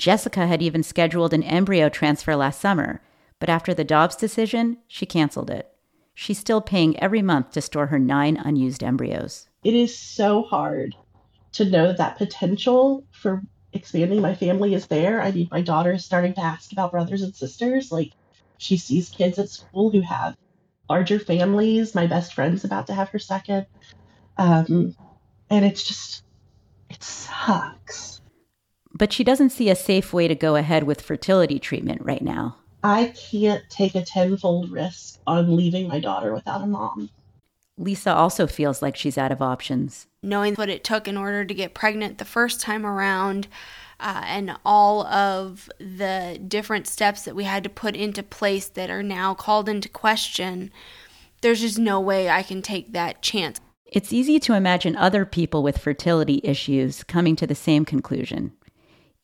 Jessica 0.00 0.46
had 0.46 0.62
even 0.62 0.82
scheduled 0.82 1.34
an 1.34 1.42
embryo 1.42 1.90
transfer 1.90 2.34
last 2.34 2.58
summer, 2.58 3.02
but 3.38 3.50
after 3.50 3.74
the 3.74 3.84
Dobbs 3.84 4.16
decision, 4.16 4.78
she 4.88 5.04
canceled 5.04 5.50
it. 5.50 5.70
She's 6.14 6.38
still 6.38 6.62
paying 6.62 6.98
every 6.98 7.20
month 7.20 7.50
to 7.50 7.60
store 7.60 7.88
her 7.88 7.98
nine 7.98 8.38
unused 8.38 8.82
embryos. 8.82 9.46
It 9.62 9.74
is 9.74 9.94
so 9.96 10.44
hard 10.44 10.96
to 11.52 11.66
know 11.66 11.92
that 11.92 12.16
potential 12.16 13.04
for 13.10 13.42
expanding 13.74 14.22
my 14.22 14.34
family 14.34 14.72
is 14.72 14.86
there. 14.86 15.20
I 15.20 15.32
mean, 15.32 15.48
my 15.50 15.60
daughter 15.60 15.92
is 15.92 16.02
starting 16.02 16.32
to 16.32 16.40
ask 16.40 16.72
about 16.72 16.92
brothers 16.92 17.20
and 17.20 17.36
sisters. 17.36 17.92
Like, 17.92 18.12
she 18.56 18.78
sees 18.78 19.10
kids 19.10 19.38
at 19.38 19.50
school 19.50 19.90
who 19.90 20.00
have 20.00 20.34
larger 20.88 21.18
families. 21.18 21.94
My 21.94 22.06
best 22.06 22.32
friend's 22.32 22.64
about 22.64 22.86
to 22.86 22.94
have 22.94 23.10
her 23.10 23.18
second. 23.18 23.66
Um, 24.38 24.96
and 25.50 25.62
it's 25.66 25.86
just, 25.86 26.24
it 26.88 27.02
sucks. 27.02 28.19
But 29.00 29.14
she 29.14 29.24
doesn't 29.24 29.48
see 29.48 29.70
a 29.70 29.74
safe 29.74 30.12
way 30.12 30.28
to 30.28 30.34
go 30.34 30.56
ahead 30.56 30.82
with 30.82 31.00
fertility 31.00 31.58
treatment 31.58 32.02
right 32.04 32.20
now. 32.20 32.56
I 32.82 33.14
can't 33.16 33.62
take 33.70 33.94
a 33.94 34.04
tenfold 34.04 34.70
risk 34.70 35.18
on 35.26 35.56
leaving 35.56 35.88
my 35.88 36.00
daughter 36.00 36.34
without 36.34 36.60
a 36.60 36.66
mom. 36.66 37.08
Lisa 37.78 38.14
also 38.14 38.46
feels 38.46 38.82
like 38.82 38.96
she's 38.96 39.16
out 39.16 39.32
of 39.32 39.40
options. 39.40 40.06
Knowing 40.22 40.54
what 40.54 40.68
it 40.68 40.84
took 40.84 41.08
in 41.08 41.16
order 41.16 41.46
to 41.46 41.54
get 41.54 41.72
pregnant 41.72 42.18
the 42.18 42.26
first 42.26 42.60
time 42.60 42.84
around, 42.84 43.48
uh, 44.00 44.22
and 44.26 44.54
all 44.66 45.06
of 45.06 45.70
the 45.78 46.38
different 46.46 46.86
steps 46.86 47.22
that 47.22 47.34
we 47.34 47.44
had 47.44 47.64
to 47.64 47.70
put 47.70 47.96
into 47.96 48.22
place 48.22 48.68
that 48.68 48.90
are 48.90 49.02
now 49.02 49.32
called 49.32 49.66
into 49.66 49.88
question, 49.88 50.70
there's 51.40 51.62
just 51.62 51.78
no 51.78 51.98
way 51.98 52.28
I 52.28 52.42
can 52.42 52.60
take 52.60 52.92
that 52.92 53.22
chance. 53.22 53.60
It's 53.86 54.12
easy 54.12 54.38
to 54.40 54.52
imagine 54.52 54.94
other 54.94 55.24
people 55.24 55.62
with 55.62 55.78
fertility 55.78 56.40
issues 56.44 57.02
coming 57.02 57.34
to 57.36 57.46
the 57.46 57.56
same 57.56 57.84
conclusion. 57.84 58.52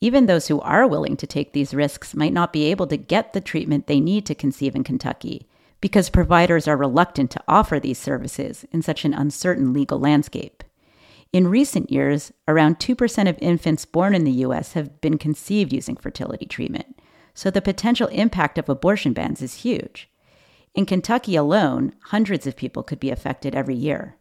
Even 0.01 0.27
those 0.27 0.49
who 0.49 0.61
are 0.61 0.87
willing 0.87 1.17
to 1.17 1.27
take 1.27 1.53
these 1.53 1.75
risks 1.75 2.15
might 2.15 2.33
not 2.33 2.53
be 2.53 2.65
able 2.65 2.87
to 2.89 2.97
get 2.97 3.33
the 3.33 3.41
treatment 3.41 3.87
they 3.87 4.01
need 4.01 4.27
to 4.27 4.35
conceive 4.35 4.75
in 4.75 4.85
Kentucky 4.85 5.49
because 5.81 6.11
providers 6.11 6.67
are 6.67 6.77
reluctant 6.77 7.31
to 7.31 7.43
offer 7.49 7.79
these 7.79 7.99
services 7.99 8.65
in 8.73 8.83
such 8.83 9.05
an 9.05 9.15
uncertain 9.15 9.73
legal 9.73 9.99
landscape. 9.99 10.65
In 11.33 11.49
recent 11.49 11.91
years, 11.91 12.33
around 12.49 12.79
2% 12.79 13.29
of 13.29 13.39
infants 13.41 13.85
born 13.85 14.15
in 14.15 14.25
the 14.25 14.33
U.S. 14.33 14.73
have 14.73 15.01
been 15.01 15.19
conceived 15.19 15.73
using 15.73 15.97
fertility 15.97 16.47
treatment, 16.47 16.99
so 17.35 17.51
the 17.51 17.61
potential 17.61 18.09
impact 18.09 18.59
of 18.59 18.69
abortion 18.69 19.13
bans 19.13 19.43
is 19.43 19.63
huge. 19.63 20.09
In 20.75 20.87
Kentucky 20.87 21.37
alone, 21.37 21.95
hundreds 22.05 22.47
of 22.47 22.57
people 22.57 22.83
could 22.83 23.01
be 23.01 23.11
affected 23.11 23.55
every 23.55 23.75
year. 23.75 24.17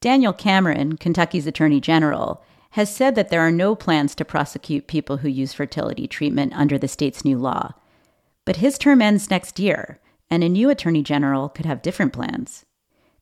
Daniel 0.00 0.32
Cameron, 0.32 0.96
Kentucky's 0.96 1.46
Attorney 1.46 1.80
General, 1.80 2.44
has 2.72 2.94
said 2.94 3.14
that 3.14 3.28
there 3.28 3.40
are 3.40 3.52
no 3.52 3.74
plans 3.74 4.14
to 4.14 4.24
prosecute 4.24 4.86
people 4.86 5.18
who 5.18 5.28
use 5.28 5.52
fertility 5.52 6.06
treatment 6.06 6.54
under 6.54 6.78
the 6.78 6.88
state's 6.88 7.24
new 7.24 7.38
law. 7.38 7.72
But 8.46 8.56
his 8.56 8.78
term 8.78 9.02
ends 9.02 9.30
next 9.30 9.58
year, 9.58 10.00
and 10.30 10.42
a 10.42 10.48
new 10.48 10.70
attorney 10.70 11.02
general 11.02 11.50
could 11.50 11.66
have 11.66 11.82
different 11.82 12.14
plans. 12.14 12.64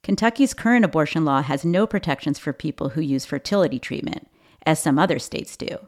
Kentucky's 0.04 0.54
current 0.54 0.84
abortion 0.84 1.24
law 1.24 1.42
has 1.42 1.64
no 1.64 1.84
protections 1.84 2.38
for 2.38 2.52
people 2.52 2.90
who 2.90 3.00
use 3.00 3.24
fertility 3.24 3.80
treatment, 3.80 4.28
as 4.64 4.78
some 4.78 5.00
other 5.00 5.18
states 5.18 5.56
do. 5.56 5.78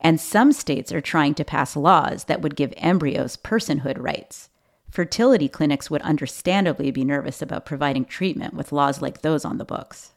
And 0.00 0.20
some 0.20 0.52
states 0.52 0.90
are 0.90 1.00
trying 1.00 1.34
to 1.34 1.44
pass 1.44 1.76
laws 1.76 2.24
that 2.24 2.42
would 2.42 2.56
give 2.56 2.74
embryos 2.76 3.36
personhood 3.36 4.02
rights. 4.02 4.50
Fertility 4.90 5.48
clinics 5.48 5.88
would 5.88 6.02
understandably 6.02 6.90
be 6.90 7.04
nervous 7.04 7.40
about 7.40 7.64
providing 7.64 8.04
treatment 8.04 8.54
with 8.54 8.72
laws 8.72 9.00
like 9.00 9.22
those 9.22 9.44
on 9.44 9.58
the 9.58 9.64
books. 9.64 10.10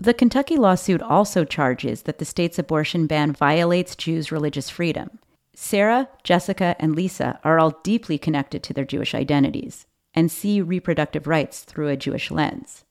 The 0.00 0.14
Kentucky 0.14 0.56
lawsuit 0.56 1.02
also 1.02 1.44
charges 1.44 2.02
that 2.02 2.18
the 2.18 2.24
state's 2.24 2.58
abortion 2.58 3.08
ban 3.08 3.32
violates 3.32 3.96
Jews' 3.96 4.30
religious 4.30 4.70
freedom. 4.70 5.18
Sarah, 5.54 6.08
Jessica, 6.22 6.76
and 6.78 6.94
Lisa 6.94 7.40
are 7.42 7.58
all 7.58 7.80
deeply 7.82 8.16
connected 8.16 8.62
to 8.62 8.72
their 8.72 8.84
Jewish 8.84 9.12
identities 9.12 9.86
and 10.14 10.30
see 10.30 10.60
reproductive 10.60 11.26
rights 11.26 11.64
through 11.64 11.88
a 11.88 11.96
Jewish 11.96 12.30
lens. 12.30 12.84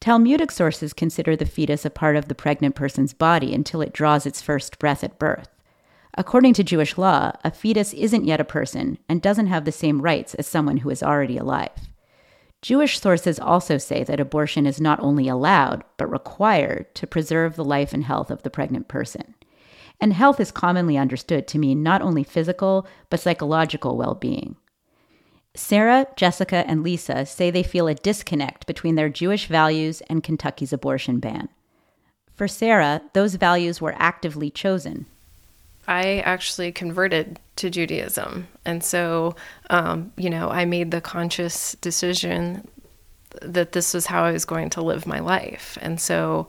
Talmudic 0.00 0.50
sources 0.50 0.94
consider 0.94 1.36
the 1.36 1.44
fetus 1.44 1.84
a 1.84 1.90
part 1.90 2.16
of 2.16 2.28
the 2.28 2.34
pregnant 2.34 2.74
person's 2.74 3.12
body 3.12 3.52
until 3.52 3.82
it 3.82 3.92
draws 3.92 4.24
its 4.24 4.40
first 4.40 4.78
breath 4.78 5.04
at 5.04 5.18
birth. 5.18 5.50
According 6.16 6.54
to 6.54 6.64
Jewish 6.64 6.96
law, 6.96 7.32
a 7.44 7.50
fetus 7.50 7.92
isn't 7.92 8.24
yet 8.24 8.40
a 8.40 8.44
person 8.44 8.96
and 9.06 9.20
doesn't 9.20 9.48
have 9.48 9.66
the 9.66 9.72
same 9.72 10.00
rights 10.00 10.34
as 10.34 10.46
someone 10.46 10.78
who 10.78 10.88
is 10.88 11.02
already 11.02 11.36
alive. 11.36 11.89
Jewish 12.62 13.00
sources 13.00 13.38
also 13.38 13.78
say 13.78 14.04
that 14.04 14.20
abortion 14.20 14.66
is 14.66 14.80
not 14.80 15.00
only 15.00 15.28
allowed, 15.28 15.82
but 15.96 16.10
required 16.10 16.94
to 16.94 17.06
preserve 17.06 17.56
the 17.56 17.64
life 17.64 17.92
and 17.92 18.04
health 18.04 18.30
of 18.30 18.42
the 18.42 18.50
pregnant 18.50 18.86
person. 18.86 19.34
And 20.00 20.12
health 20.12 20.40
is 20.40 20.50
commonly 20.50 20.96
understood 20.96 21.46
to 21.48 21.58
mean 21.58 21.82
not 21.82 22.02
only 22.02 22.24
physical, 22.24 22.86
but 23.08 23.20
psychological 23.20 23.96
well 23.96 24.14
being. 24.14 24.56
Sarah, 25.54 26.06
Jessica, 26.16 26.64
and 26.66 26.82
Lisa 26.82 27.26
say 27.26 27.50
they 27.50 27.62
feel 27.62 27.88
a 27.88 27.94
disconnect 27.94 28.66
between 28.66 28.94
their 28.94 29.08
Jewish 29.08 29.46
values 29.46 30.00
and 30.08 30.22
Kentucky's 30.22 30.72
abortion 30.72 31.18
ban. 31.18 31.48
For 32.34 32.46
Sarah, 32.46 33.02
those 33.14 33.34
values 33.34 33.80
were 33.80 33.94
actively 33.98 34.50
chosen. 34.50 35.06
I 35.90 36.20
actually 36.20 36.70
converted 36.70 37.40
to 37.56 37.68
Judaism. 37.68 38.46
And 38.64 38.82
so, 38.84 39.34
um, 39.70 40.12
you 40.16 40.30
know, 40.30 40.48
I 40.48 40.64
made 40.64 40.92
the 40.92 41.00
conscious 41.00 41.76
decision 41.80 42.66
that 43.42 43.72
this 43.72 43.92
was 43.92 44.06
how 44.06 44.22
I 44.22 44.30
was 44.30 44.44
going 44.44 44.70
to 44.70 44.82
live 44.82 45.04
my 45.04 45.18
life. 45.18 45.76
And 45.82 46.00
so, 46.00 46.46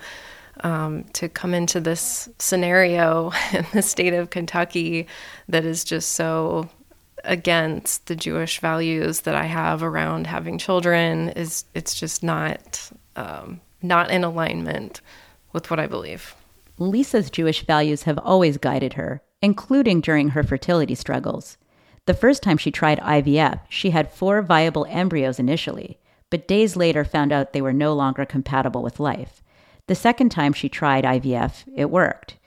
um, 0.64 1.06
to 1.14 1.28
come 1.28 1.56
into 1.56 1.80
this 1.80 2.30
scenario 2.38 3.32
in 3.54 3.66
the 3.74 3.82
state 3.82 4.14
of 4.14 4.30
Kentucky 4.30 5.08
that 5.50 5.66
is 5.66 5.84
just 5.84 6.12
so 6.12 6.70
against 7.24 8.06
the 8.06 8.16
Jewish 8.16 8.60
values 8.60 9.22
that 9.22 9.34
I 9.34 9.46
have 9.46 9.82
around 9.82 10.28
having 10.28 10.60
children 10.60 11.30
is 11.30 11.66
it's 11.74 12.00
just 12.00 12.22
not 12.22 12.92
um, 13.16 13.60
not 13.82 14.12
in 14.12 14.24
alignment 14.24 15.02
with 15.52 15.72
what 15.72 15.80
I 15.80 15.88
believe. 15.88 16.36
Lisa's 16.78 17.32
Jewish 17.32 17.66
values 17.66 18.04
have 18.04 18.20
always 18.20 18.58
guided 18.58 18.94
her, 18.94 19.22
including 19.42 20.02
during 20.02 20.30
her 20.30 20.44
fertility 20.44 20.96
struggles. 20.96 21.58
The 22.06 22.14
first 22.14 22.42
time 22.44 22.58
she 22.58 22.72
tried 22.72 23.00
IVF, 23.00 23.60
she 23.70 23.92
had 23.92 24.12
four 24.12 24.42
viable 24.42 24.86
embryos 24.90 25.40
initially, 25.40 26.00
but 26.30 26.48
days 26.48 26.76
later 26.76 27.04
found 27.04 27.32
out 27.32 27.54
they 27.54 27.62
were 27.62 27.74
no 27.74 27.94
longer 27.94 28.26
compatible 28.26 28.82
with 28.82 29.00
life. 29.00 29.44
The 29.88 29.96
second 29.96 30.30
time 30.30 30.54
she 30.54 30.70
tried 30.70 31.04
IVF, 31.04 31.64
it 31.76 31.90
worked. 31.90 32.38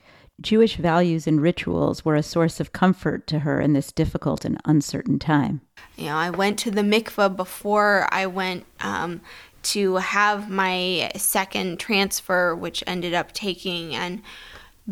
Jewish 0.41 0.75
values 0.75 1.27
and 1.27 1.41
rituals 1.41 2.03
were 2.03 2.15
a 2.15 2.23
source 2.23 2.59
of 2.59 2.73
comfort 2.73 3.25
to 3.27 3.39
her 3.39 3.61
in 3.61 3.73
this 3.73 3.91
difficult 3.91 4.43
and 4.43 4.59
uncertain 4.65 5.17
time. 5.19 5.61
You 5.95 6.07
know, 6.07 6.17
I 6.17 6.29
went 6.29 6.59
to 6.59 6.71
the 6.71 6.81
mikveh 6.81 7.35
before 7.35 8.09
I 8.11 8.25
went 8.25 8.65
um, 8.81 9.21
to 9.63 9.95
have 9.95 10.49
my 10.49 11.11
second 11.15 11.79
transfer, 11.79 12.53
which 12.53 12.83
ended 12.85 13.13
up 13.13 13.31
taking, 13.31 13.95
and 13.95 14.21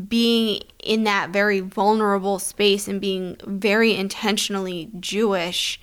being 0.07 0.61
in 0.79 1.03
that 1.03 1.29
very 1.29 1.59
vulnerable 1.59 2.39
space 2.39 2.87
and 2.87 2.99
being 2.99 3.37
very 3.45 3.95
intentionally 3.95 4.89
Jewish 4.99 5.79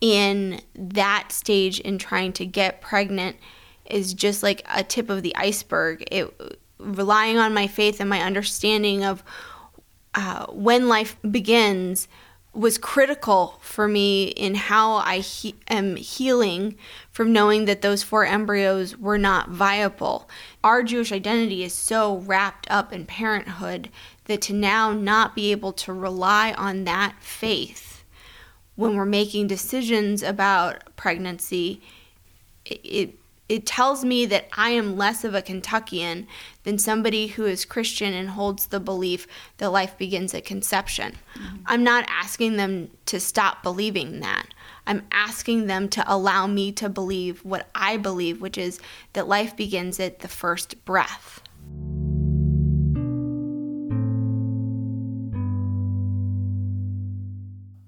in 0.00 0.60
that 0.74 1.30
stage 1.30 1.80
in 1.80 1.98
trying 1.98 2.32
to 2.34 2.46
get 2.46 2.80
pregnant 2.80 3.36
is 3.86 4.14
just 4.14 4.42
like 4.42 4.62
a 4.74 4.82
tip 4.82 5.10
of 5.10 5.22
the 5.22 5.34
iceberg. 5.36 6.04
It 6.10 6.32
relying 6.78 7.38
on 7.38 7.54
my 7.54 7.66
faith 7.66 8.00
and 8.00 8.10
my 8.10 8.20
understanding 8.20 9.04
of 9.04 9.22
uh, 10.14 10.46
when 10.46 10.88
life 10.88 11.16
begins 11.30 12.08
was 12.54 12.78
critical 12.78 13.58
for 13.60 13.88
me 13.88 14.28
in 14.28 14.54
how 14.54 14.94
I 14.94 15.18
he- 15.18 15.56
am 15.68 15.96
healing 15.96 16.76
from 17.10 17.32
knowing 17.32 17.64
that 17.64 17.82
those 17.82 18.02
four 18.02 18.24
embryos 18.24 18.96
were 18.96 19.18
not 19.18 19.50
viable. 19.50 20.28
Our 20.62 20.82
Jewish 20.82 21.12
identity 21.12 21.64
is 21.64 21.74
so 21.74 22.18
wrapped 22.18 22.70
up 22.70 22.92
in 22.92 23.06
parenthood 23.06 23.90
that 24.26 24.40
to 24.42 24.52
now 24.52 24.92
not 24.92 25.34
be 25.34 25.50
able 25.50 25.72
to 25.72 25.92
rely 25.92 26.52
on 26.52 26.84
that 26.84 27.16
faith 27.20 28.04
when 28.76 28.96
we're 28.96 29.04
making 29.04 29.46
decisions 29.46 30.22
about 30.22 30.96
pregnancy, 30.96 31.80
it, 32.64 33.14
it 33.48 33.64
it 33.64 33.68
tells 33.68 34.04
me 34.04 34.26
that 34.26 34.48
I 34.56 34.70
am 34.70 34.98
less 34.98 35.24
of 35.24 35.34
a 35.34 35.40
Kentuckian 35.40 36.26
than 36.64 36.76
somebody 36.76 37.28
who 37.28 37.46
is 37.46 37.64
Christian 37.64 38.12
and 38.12 38.28
holds 38.28 38.66
the 38.66 38.78
belief 38.78 39.26
that 39.56 39.70
life 39.70 39.96
begins 39.96 40.34
at 40.34 40.44
conception. 40.44 41.12
Mm-hmm. 41.34 41.56
I'm 41.64 41.82
not 41.82 42.04
asking 42.08 42.56
them 42.58 42.90
to 43.06 43.18
stop 43.18 43.62
believing 43.62 44.20
that. 44.20 44.48
I'm 44.86 45.06
asking 45.12 45.66
them 45.66 45.88
to 45.90 46.04
allow 46.06 46.46
me 46.46 46.72
to 46.72 46.90
believe 46.90 47.42
what 47.42 47.70
I 47.74 47.96
believe, 47.96 48.42
which 48.42 48.58
is 48.58 48.80
that 49.14 49.28
life 49.28 49.56
begins 49.56 49.98
at 49.98 50.18
the 50.18 50.28
first 50.28 50.84
breath. 50.84 51.40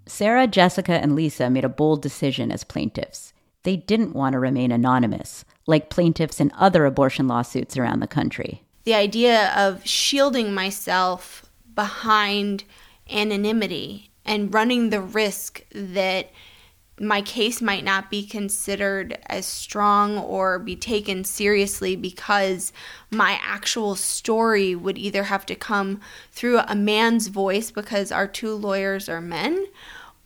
Sarah, 0.07 0.47
Jessica, 0.47 0.93
and 0.93 1.15
Lisa 1.15 1.51
made 1.51 1.65
a 1.65 1.69
bold 1.69 2.01
decision 2.01 2.51
as 2.51 2.65
plaintiffs. 2.65 3.35
They 3.67 3.77
didn't 3.77 4.15
want 4.15 4.35
to 4.35 4.39
remain 4.39 4.71
anonymous, 4.71 5.45
like 5.67 5.91
plaintiffs 5.91 6.39
in 6.39 6.53
other 6.55 6.87
abortion 6.87 7.27
lawsuits 7.27 7.77
around 7.77 7.99
the 7.99 8.07
country. 8.07 8.63
The 8.85 8.95
idea 8.95 9.53
of 9.57 9.85
shielding 9.85 10.55
myself 10.55 11.51
behind 11.75 12.63
anonymity 13.11 14.13
and 14.25 14.55
running 14.55 14.91
the 14.91 15.01
risk 15.01 15.65
that 15.73 16.31
my 17.01 17.21
case 17.23 17.61
might 17.61 17.83
not 17.83 18.09
be 18.09 18.25
considered 18.25 19.19
as 19.27 19.47
strong 19.47 20.17
or 20.17 20.61
be 20.61 20.77
taken 20.77 21.25
seriously 21.25 21.97
because 21.97 22.73
my 23.11 23.37
actual 23.43 23.97
story 23.97 24.77
would 24.77 24.97
either 24.97 25.25
have 25.25 25.45
to 25.47 25.57
come 25.57 26.01
through 26.31 26.61
a 26.61 26.77
man's 26.77 27.27
voice 27.27 27.73
because 27.73 28.13
our 28.13 28.29
two 28.29 28.55
lawyers 28.55 29.09
are 29.09 29.21
men 29.21 29.67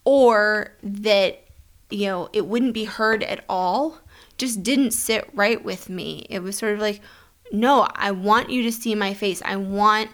or 0.05 0.77
that 0.83 1.43
you 1.91 2.07
know 2.07 2.29
it 2.33 2.47
wouldn't 2.47 2.75
be 2.75 2.85
heard 2.85 3.23
at 3.23 3.45
all 3.49 3.99
just 4.39 4.63
didn't 4.63 4.93
sit 4.93 5.29
right 5.35 5.65
with 5.65 5.89
me 5.89 6.27
it 6.31 6.41
was 6.41 6.57
sort 6.57 6.75
of 6.75 6.81
like 6.81 7.01
no 7.53 7.87
i 7.95 8.11
want 8.11 8.51
you 8.51 8.63
to 8.63 8.73
see 8.73 8.95
my 8.95 9.13
face 9.13 9.43
i 9.45 9.57
want 9.57 10.11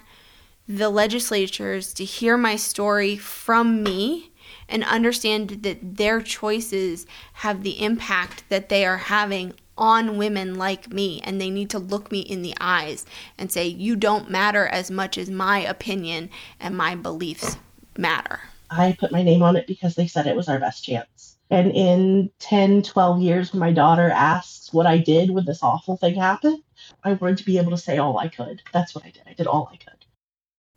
the 0.69 0.91
legislatures 0.91 1.93
to 1.93 2.05
hear 2.05 2.37
my 2.37 2.57
story 2.57 3.17
from 3.17 3.83
me 3.83 4.33
and 4.69 4.83
understand 4.85 5.51
that 5.63 5.97
their 5.97 6.21
choices 6.21 7.07
have 7.35 7.63
the 7.63 7.83
impact 7.83 8.45
that 8.49 8.69
they 8.69 8.85
are 8.85 8.97
having 8.97 9.53
on 9.79 10.17
women 10.17 10.55
like 10.57 10.93
me 10.93 11.21
and 11.23 11.41
they 11.41 11.51
need 11.51 11.71
to 11.71 11.79
look 11.79 12.11
me 12.11 12.21
in 12.21 12.43
the 12.43 12.55
eyes 12.61 13.05
and 13.39 13.53
say 13.53 13.67
you 13.67 13.95
don't 13.95 14.31
matter 14.31 14.67
as 14.67 14.91
much 14.91 15.19
as 15.19 15.31
my 15.31 15.59
opinion 15.61 16.31
and 16.59 16.77
my 16.77 16.95
beliefs 16.95 17.59
matter. 17.97 18.41
I 18.71 18.97
put 18.99 19.13
my 19.13 19.23
name 19.23 19.43
on 19.43 19.57
it 19.57 19.67
because 19.67 19.95
they 19.95 20.07
said 20.07 20.27
it 20.27 20.37
was 20.37 20.49
our 20.49 20.59
best 20.59 20.85
chance. 20.85 21.36
And 21.51 21.71
in 21.73 22.31
10, 22.41 22.83
12 22.83 23.21
years, 23.21 23.53
when 23.53 23.61
my 23.61 23.73
daughter 23.73 24.11
asks 24.11 24.73
what 24.73 24.87
I 24.87 24.99
did 24.99 25.31
when 25.31 25.45
this 25.45 25.63
awful 25.63 25.97
thing 25.97 26.17
happened, 26.17 26.63
I 27.05 27.13
wanted 27.13 27.39
to 27.39 27.45
be 27.45 27.59
able 27.59 27.71
to 27.71 27.79
say 27.79 27.99
all 27.99 28.19
I 28.19 28.29
could. 28.29 28.63
That's 28.73 28.95
what 28.95 29.05
I 29.05 29.11
did. 29.11 29.23
I 29.27 29.33
did 29.33 29.47
all 29.47 29.69
I 29.73 29.77
could. 29.77 30.05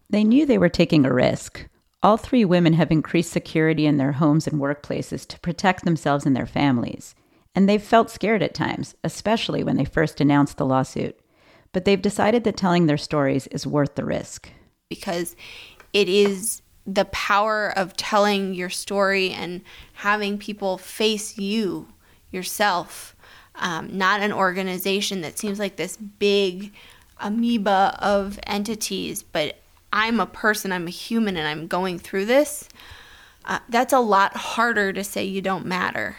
They 0.09 0.23
knew 0.23 0.45
they 0.45 0.57
were 0.57 0.69
taking 0.69 1.05
a 1.05 1.13
risk. 1.13 1.67
All 2.01 2.17
three 2.17 2.45
women 2.45 2.73
have 2.73 2.91
increased 2.91 3.31
security 3.31 3.85
in 3.85 3.97
their 3.97 4.13
homes 4.13 4.47
and 4.47 4.61
workplaces 4.61 5.27
to 5.27 5.39
protect 5.39 5.85
themselves 5.85 6.25
and 6.25 6.35
their 6.35 6.45
families. 6.45 7.15
And 7.55 7.67
they've 7.67 7.81
felt 7.81 8.09
scared 8.09 8.41
at 8.41 8.53
times, 8.53 8.95
especially 9.03 9.63
when 9.63 9.75
they 9.75 9.85
first 9.85 10.21
announced 10.21 10.57
the 10.57 10.65
lawsuit. 10.65 11.19
But 11.71 11.85
they've 11.85 12.01
decided 12.01 12.43
that 12.43 12.57
telling 12.57 12.85
their 12.85 12.97
stories 12.97 13.47
is 13.47 13.67
worth 13.67 13.95
the 13.95 14.05
risk. 14.05 14.49
Because 14.89 15.35
it 15.93 16.07
is 16.07 16.61
the 16.93 17.05
power 17.05 17.71
of 17.77 17.95
telling 17.95 18.53
your 18.53 18.69
story 18.69 19.29
and 19.31 19.61
having 19.93 20.37
people 20.37 20.77
face 20.77 21.37
you 21.37 21.87
yourself, 22.31 23.15
um, 23.55 23.95
not 23.95 24.21
an 24.21 24.33
organization 24.33 25.21
that 25.21 25.37
seems 25.37 25.59
like 25.59 25.75
this 25.75 25.97
big 25.97 26.73
amoeba 27.19 27.97
of 27.99 28.39
entities, 28.47 29.21
but 29.21 29.57
I'm 29.93 30.19
a 30.19 30.25
person, 30.25 30.71
I'm 30.71 30.87
a 30.87 30.91
human, 30.91 31.37
and 31.37 31.47
I'm 31.47 31.67
going 31.67 31.99
through 31.99 32.25
this, 32.25 32.69
uh, 33.45 33.59
that's 33.69 33.93
a 33.93 33.99
lot 33.99 34.35
harder 34.35 34.93
to 34.93 35.03
say 35.03 35.25
you 35.25 35.41
don't 35.41 35.65
matter. 35.65 36.17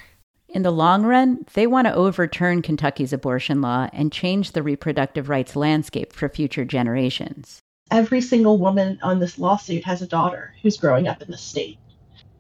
In 0.48 0.62
the 0.62 0.72
long 0.72 1.04
run, 1.04 1.46
they 1.54 1.66
want 1.66 1.86
to 1.86 1.94
overturn 1.94 2.62
Kentucky's 2.62 3.12
abortion 3.12 3.60
law 3.60 3.88
and 3.92 4.12
change 4.12 4.52
the 4.52 4.62
reproductive 4.62 5.28
rights 5.28 5.54
landscape 5.54 6.12
for 6.12 6.28
future 6.28 6.64
generations. 6.64 7.60
Every 7.90 8.20
single 8.20 8.58
woman 8.58 8.98
on 9.02 9.18
this 9.18 9.38
lawsuit 9.38 9.84
has 9.84 10.02
a 10.02 10.06
daughter 10.06 10.54
who's 10.62 10.76
growing 10.76 11.08
up 11.08 11.22
in 11.22 11.30
the 11.30 11.38
state. 11.38 11.78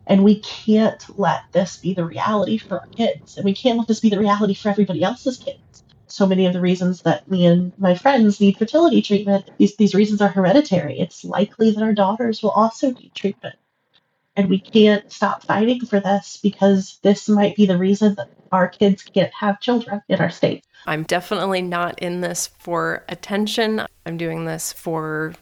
And 0.06 0.24
we 0.24 0.40
can't 0.40 1.04
let 1.18 1.42
this 1.52 1.76
be 1.78 1.94
the 1.94 2.04
reality 2.04 2.58
for 2.58 2.80
our 2.80 2.86
kids. 2.88 3.36
And 3.36 3.44
we 3.44 3.54
can't 3.54 3.78
let 3.78 3.88
this 3.88 4.00
be 4.00 4.10
the 4.10 4.18
reality 4.18 4.54
for 4.54 4.68
everybody 4.68 5.02
else's 5.02 5.38
kids 5.38 5.84
so 6.12 6.26
many 6.26 6.46
of 6.46 6.52
the 6.52 6.60
reasons 6.60 7.02
that 7.02 7.30
me 7.30 7.46
and 7.46 7.72
my 7.78 7.94
friends 7.94 8.40
need 8.40 8.56
fertility 8.56 9.00
treatment, 9.02 9.50
these, 9.58 9.76
these 9.76 9.94
reasons 9.94 10.20
are 10.20 10.28
hereditary. 10.28 10.98
It's 10.98 11.24
likely 11.24 11.70
that 11.70 11.82
our 11.82 11.92
daughters 11.92 12.42
will 12.42 12.50
also 12.50 12.90
need 12.90 13.12
treatment. 13.14 13.56
And 14.36 14.48
we 14.48 14.60
can't 14.60 15.10
stop 15.12 15.44
fighting 15.44 15.84
for 15.84 16.00
this 16.00 16.38
because 16.42 16.98
this 17.02 17.28
might 17.28 17.56
be 17.56 17.66
the 17.66 17.78
reason 17.78 18.14
that 18.16 18.30
our 18.52 18.68
kids 18.68 19.02
can't 19.02 19.32
have 19.32 19.60
children 19.60 20.02
in 20.08 20.20
our 20.20 20.30
state. 20.30 20.64
I'm 20.86 21.04
definitely 21.04 21.62
not 21.62 21.98
in 21.98 22.20
this 22.20 22.48
for 22.58 23.04
attention. 23.08 23.82
I'm 24.06 24.16
doing 24.16 24.44
this 24.44 24.72
for 24.72 25.34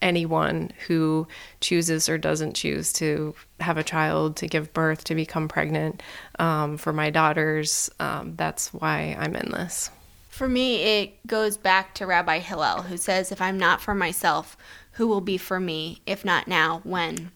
anyone 0.00 0.70
who 0.86 1.26
chooses 1.60 2.08
or 2.08 2.18
doesn't 2.18 2.54
choose 2.54 2.92
to 2.94 3.34
have 3.60 3.76
a 3.76 3.84
child, 3.84 4.36
to 4.36 4.46
give 4.46 4.72
birth, 4.72 5.04
to 5.04 5.14
become 5.14 5.48
pregnant. 5.48 6.02
Um, 6.38 6.76
for 6.76 6.92
my 6.92 7.10
daughters, 7.10 7.90
um, 8.00 8.34
that's 8.36 8.72
why 8.72 9.16
I'm 9.18 9.34
in 9.34 9.50
this. 9.50 9.90
For 10.28 10.48
me, 10.48 10.82
it 11.00 11.26
goes 11.26 11.56
back 11.56 11.94
to 11.94 12.06
Rabbi 12.06 12.38
Hillel, 12.38 12.82
who 12.82 12.96
says, 12.96 13.32
If 13.32 13.40
I'm 13.40 13.58
not 13.58 13.80
for 13.80 13.94
myself, 13.94 14.56
who 14.92 15.08
will 15.08 15.20
be 15.20 15.36
for 15.36 15.58
me? 15.58 16.00
If 16.06 16.24
not 16.24 16.46
now, 16.46 16.80
when? 16.84 17.32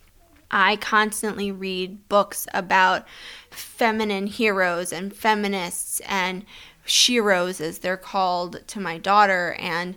I 0.52 0.76
constantly 0.76 1.50
read 1.50 2.08
books 2.08 2.46
about 2.52 3.06
feminine 3.50 4.26
heroes 4.26 4.92
and 4.92 5.14
feminists 5.14 6.00
and 6.06 6.44
sheroes, 6.86 7.60
as 7.60 7.78
they're 7.78 7.96
called, 7.96 8.60
to 8.68 8.80
my 8.80 8.98
daughter. 8.98 9.56
And 9.58 9.96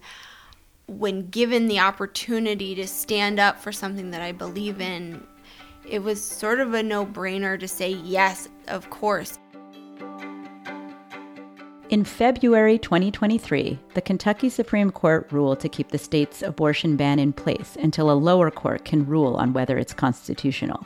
when 0.88 1.30
given 1.30 1.68
the 1.68 1.80
opportunity 1.80 2.74
to 2.76 2.88
stand 2.88 3.40
up 3.40 3.60
for 3.60 3.72
something 3.72 4.12
that 4.12 4.22
I 4.22 4.32
believe 4.32 4.80
in, 4.80 5.26
it 5.88 6.00
was 6.00 6.24
sort 6.24 6.60
of 6.60 6.74
a 6.74 6.82
no 6.82 7.06
brainer 7.06 7.60
to 7.60 7.68
say, 7.68 7.90
yes, 7.90 8.48
of 8.68 8.90
course. 8.90 9.38
In 11.96 12.04
February 12.04 12.78
2023, 12.78 13.80
the 13.94 14.02
Kentucky 14.02 14.50
Supreme 14.50 14.92
Court 14.92 15.32
ruled 15.32 15.62
to 15.62 15.70
keep 15.70 15.92
the 15.92 15.98
state's 15.98 16.42
abortion 16.42 16.98
ban 16.98 17.20
in 17.20 17.32
place 17.32 17.78
until 17.80 18.12
a 18.12 18.20
lower 18.20 18.52
court 18.52 18.84
can 18.84 19.06
rule 19.06 19.38
on 19.38 19.54
whether 19.54 19.78
it's 19.78 19.94
constitutional. 19.94 20.86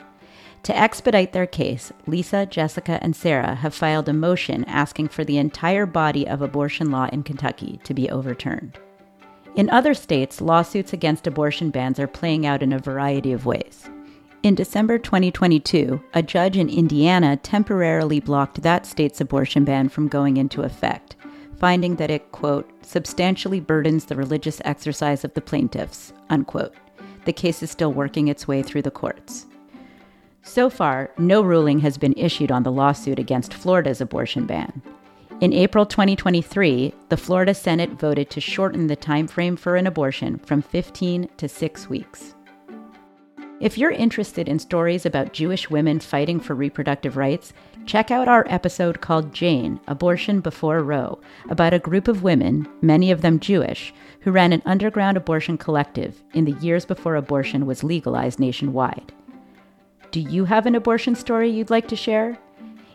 To 0.62 0.78
expedite 0.78 1.32
their 1.32 1.48
case, 1.48 1.92
Lisa, 2.06 2.46
Jessica, 2.46 3.00
and 3.02 3.16
Sarah 3.16 3.56
have 3.56 3.74
filed 3.74 4.08
a 4.08 4.12
motion 4.12 4.64
asking 4.66 5.08
for 5.08 5.24
the 5.24 5.38
entire 5.38 5.84
body 5.84 6.28
of 6.28 6.42
abortion 6.42 6.92
law 6.92 7.08
in 7.12 7.24
Kentucky 7.24 7.80
to 7.82 7.92
be 7.92 8.08
overturned. 8.08 8.78
In 9.56 9.68
other 9.68 9.94
states, 9.94 10.40
lawsuits 10.40 10.92
against 10.92 11.26
abortion 11.26 11.70
bans 11.70 11.98
are 11.98 12.06
playing 12.06 12.46
out 12.46 12.62
in 12.62 12.72
a 12.72 12.78
variety 12.78 13.32
of 13.32 13.46
ways. 13.46 13.90
In 14.42 14.54
December 14.54 14.98
2022, 14.98 16.02
a 16.14 16.22
judge 16.22 16.56
in 16.56 16.70
Indiana 16.70 17.36
temporarily 17.36 18.20
blocked 18.20 18.62
that 18.62 18.86
state's 18.86 19.20
abortion 19.20 19.66
ban 19.66 19.90
from 19.90 20.08
going 20.08 20.38
into 20.38 20.62
effect, 20.62 21.14
finding 21.58 21.96
that 21.96 22.10
it, 22.10 22.32
quote, 22.32 22.66
substantially 22.82 23.60
burdens 23.60 24.06
the 24.06 24.16
religious 24.16 24.62
exercise 24.64 25.24
of 25.26 25.34
the 25.34 25.42
plaintiffs, 25.42 26.14
unquote. 26.30 26.74
The 27.26 27.34
case 27.34 27.62
is 27.62 27.70
still 27.70 27.92
working 27.92 28.28
its 28.28 28.48
way 28.48 28.62
through 28.62 28.80
the 28.80 28.90
courts. 28.90 29.44
So 30.42 30.70
far, 30.70 31.10
no 31.18 31.42
ruling 31.42 31.80
has 31.80 31.98
been 31.98 32.14
issued 32.16 32.50
on 32.50 32.62
the 32.62 32.72
lawsuit 32.72 33.18
against 33.18 33.52
Florida's 33.52 34.00
abortion 34.00 34.46
ban. 34.46 34.80
In 35.42 35.52
April 35.52 35.84
2023, 35.84 36.94
the 37.10 37.16
Florida 37.18 37.52
Senate 37.52 37.90
voted 37.90 38.30
to 38.30 38.40
shorten 38.40 38.86
the 38.86 38.96
time 38.96 39.26
frame 39.26 39.56
for 39.56 39.76
an 39.76 39.86
abortion 39.86 40.38
from 40.38 40.62
15 40.62 41.28
to 41.36 41.46
6 41.46 41.90
weeks. 41.90 42.34
If 43.60 43.76
you're 43.76 43.90
interested 43.90 44.48
in 44.48 44.58
stories 44.58 45.04
about 45.04 45.34
Jewish 45.34 45.68
women 45.68 46.00
fighting 46.00 46.40
for 46.40 46.54
reproductive 46.54 47.18
rights, 47.18 47.52
check 47.84 48.10
out 48.10 48.26
our 48.26 48.46
episode 48.48 49.02
called 49.02 49.34
Jane 49.34 49.78
Abortion 49.86 50.40
Before 50.40 50.82
Roe 50.82 51.20
about 51.50 51.74
a 51.74 51.78
group 51.78 52.08
of 52.08 52.22
women, 52.22 52.66
many 52.80 53.10
of 53.10 53.20
them 53.20 53.38
Jewish, 53.38 53.92
who 54.20 54.30
ran 54.30 54.54
an 54.54 54.62
underground 54.64 55.18
abortion 55.18 55.58
collective 55.58 56.22
in 56.32 56.46
the 56.46 56.52
years 56.52 56.86
before 56.86 57.16
abortion 57.16 57.66
was 57.66 57.84
legalized 57.84 58.40
nationwide. 58.40 59.12
Do 60.10 60.20
you 60.20 60.46
have 60.46 60.64
an 60.64 60.74
abortion 60.74 61.14
story 61.14 61.50
you'd 61.50 61.68
like 61.68 61.86
to 61.88 61.96
share? 61.96 62.38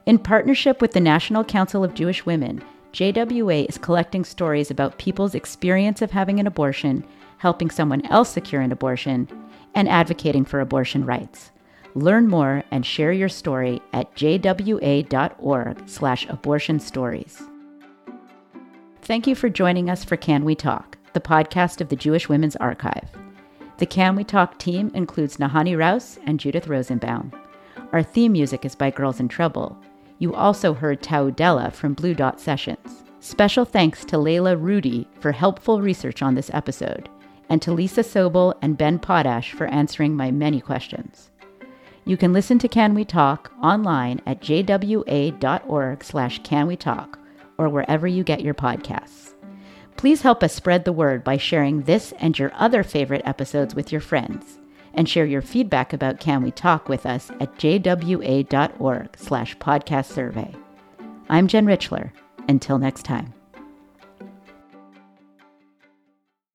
In 0.08 0.18
partnership 0.18 0.82
with 0.82 0.94
the 0.94 1.00
National 1.00 1.44
Council 1.44 1.84
of 1.84 1.94
Jewish 1.94 2.26
Women, 2.26 2.64
JWA 2.92 3.70
is 3.70 3.78
collecting 3.78 4.24
stories 4.24 4.72
about 4.72 4.98
people's 4.98 5.36
experience 5.36 6.02
of 6.02 6.10
having 6.10 6.40
an 6.40 6.48
abortion, 6.48 7.06
helping 7.46 7.70
someone 7.70 8.04
else 8.08 8.30
secure 8.30 8.60
an 8.60 8.72
abortion, 8.72 9.28
and 9.76 9.88
advocating 9.88 10.44
for 10.44 10.60
abortion 10.60 11.06
rights. 11.06 11.52
Learn 11.94 12.28
more 12.28 12.64
and 12.72 12.84
share 12.84 13.12
your 13.12 13.30
story 13.30 13.80
at 13.94 14.12
jwa.org 14.16 15.88
slash 15.88 16.28
abortion 16.28 16.80
stories. 16.80 17.44
Thank 19.04 19.28
you 19.28 19.36
for 19.36 19.48
joining 19.48 19.92
us 19.92 20.04
for 20.04 20.18
Can 20.18 20.44
We 20.44 20.56
Talk, 20.56 20.98
the 21.14 21.22
podcast 21.22 21.82
of 21.82 21.90
the 21.90 21.96
Jewish 21.96 22.28
Women's 22.28 22.56
Archive. 22.56 23.08
The 23.78 23.86
Can 23.86 24.16
We 24.16 24.24
Talk 24.24 24.58
team 24.58 24.90
includes 24.96 25.38
Nahanni 25.38 25.78
Rous 25.78 26.18
and 26.26 26.40
Judith 26.40 26.68
Rosenbaum. 26.68 27.32
Our 27.92 28.02
theme 28.02 28.32
music 28.32 28.66
is 28.66 28.74
by 28.74 28.90
Girls 28.90 29.20
in 29.20 29.28
Trouble. 29.28 29.78
You 30.18 30.34
also 30.34 30.74
heard 30.74 31.04
Taudella 31.04 31.72
from 31.72 31.94
Blue 31.94 32.16
Dot 32.16 32.40
Sessions. 32.42 33.04
Special 33.20 33.66
thanks 33.66 34.04
to 34.06 34.16
Layla 34.16 34.60
Rudy 34.60 35.08
for 35.20 35.32
helpful 35.32 35.80
research 35.82 36.24
on 36.24 36.34
this 36.34 36.50
episode, 36.52 37.08
and 37.50 37.62
to 37.62 37.72
Lisa 37.72 38.02
Sobel 38.02 38.54
and 38.62 38.78
Ben 38.78 39.00
Potash 39.00 39.52
for 39.52 39.68
answering 39.68 40.16
my 40.16 40.32
many 40.32 40.62
questions. 40.62 41.32
You 42.06 42.18
can 42.18 42.34
listen 42.34 42.60
to 42.60 42.68
Can 42.68 42.94
We 42.94 43.04
Talk 43.04 43.52
online 43.64 44.22
at 44.26 44.42
jwa.org 44.42 46.04
slash 46.04 46.40
can 46.44 46.68
we 46.68 46.76
talk 46.76 47.18
or 47.58 47.70
wherever 47.70 48.08
you 48.08 48.24
get 48.24 48.42
your 48.42 48.54
podcasts. 48.54 49.34
Please 49.98 50.22
help 50.22 50.44
us 50.44 50.54
spread 50.54 50.86
the 50.86 50.92
word 50.92 51.24
by 51.24 51.38
sharing 51.38 51.82
this 51.82 52.14
and 52.20 52.38
your 52.38 52.52
other 52.54 52.84
favorite 52.84 53.24
episodes 53.26 53.74
with 53.74 53.92
your 53.92 54.02
friends. 54.02 54.60
And 54.94 55.10
share 55.10 55.26
your 55.26 55.42
feedback 55.42 55.94
about 55.94 56.20
Can 56.20 56.42
We 56.42 56.52
Talk 56.52 56.88
with 56.88 57.06
us 57.06 57.30
at 57.42 57.58
jwa.org 57.58 59.18
slash 59.18 59.58
podcast 59.58 60.12
survey. 60.12 60.54
I'm 61.28 61.48
Jen 61.48 61.66
Richler. 61.66 62.12
Until 62.48 62.78
next 62.78 63.04
time. 63.04 63.34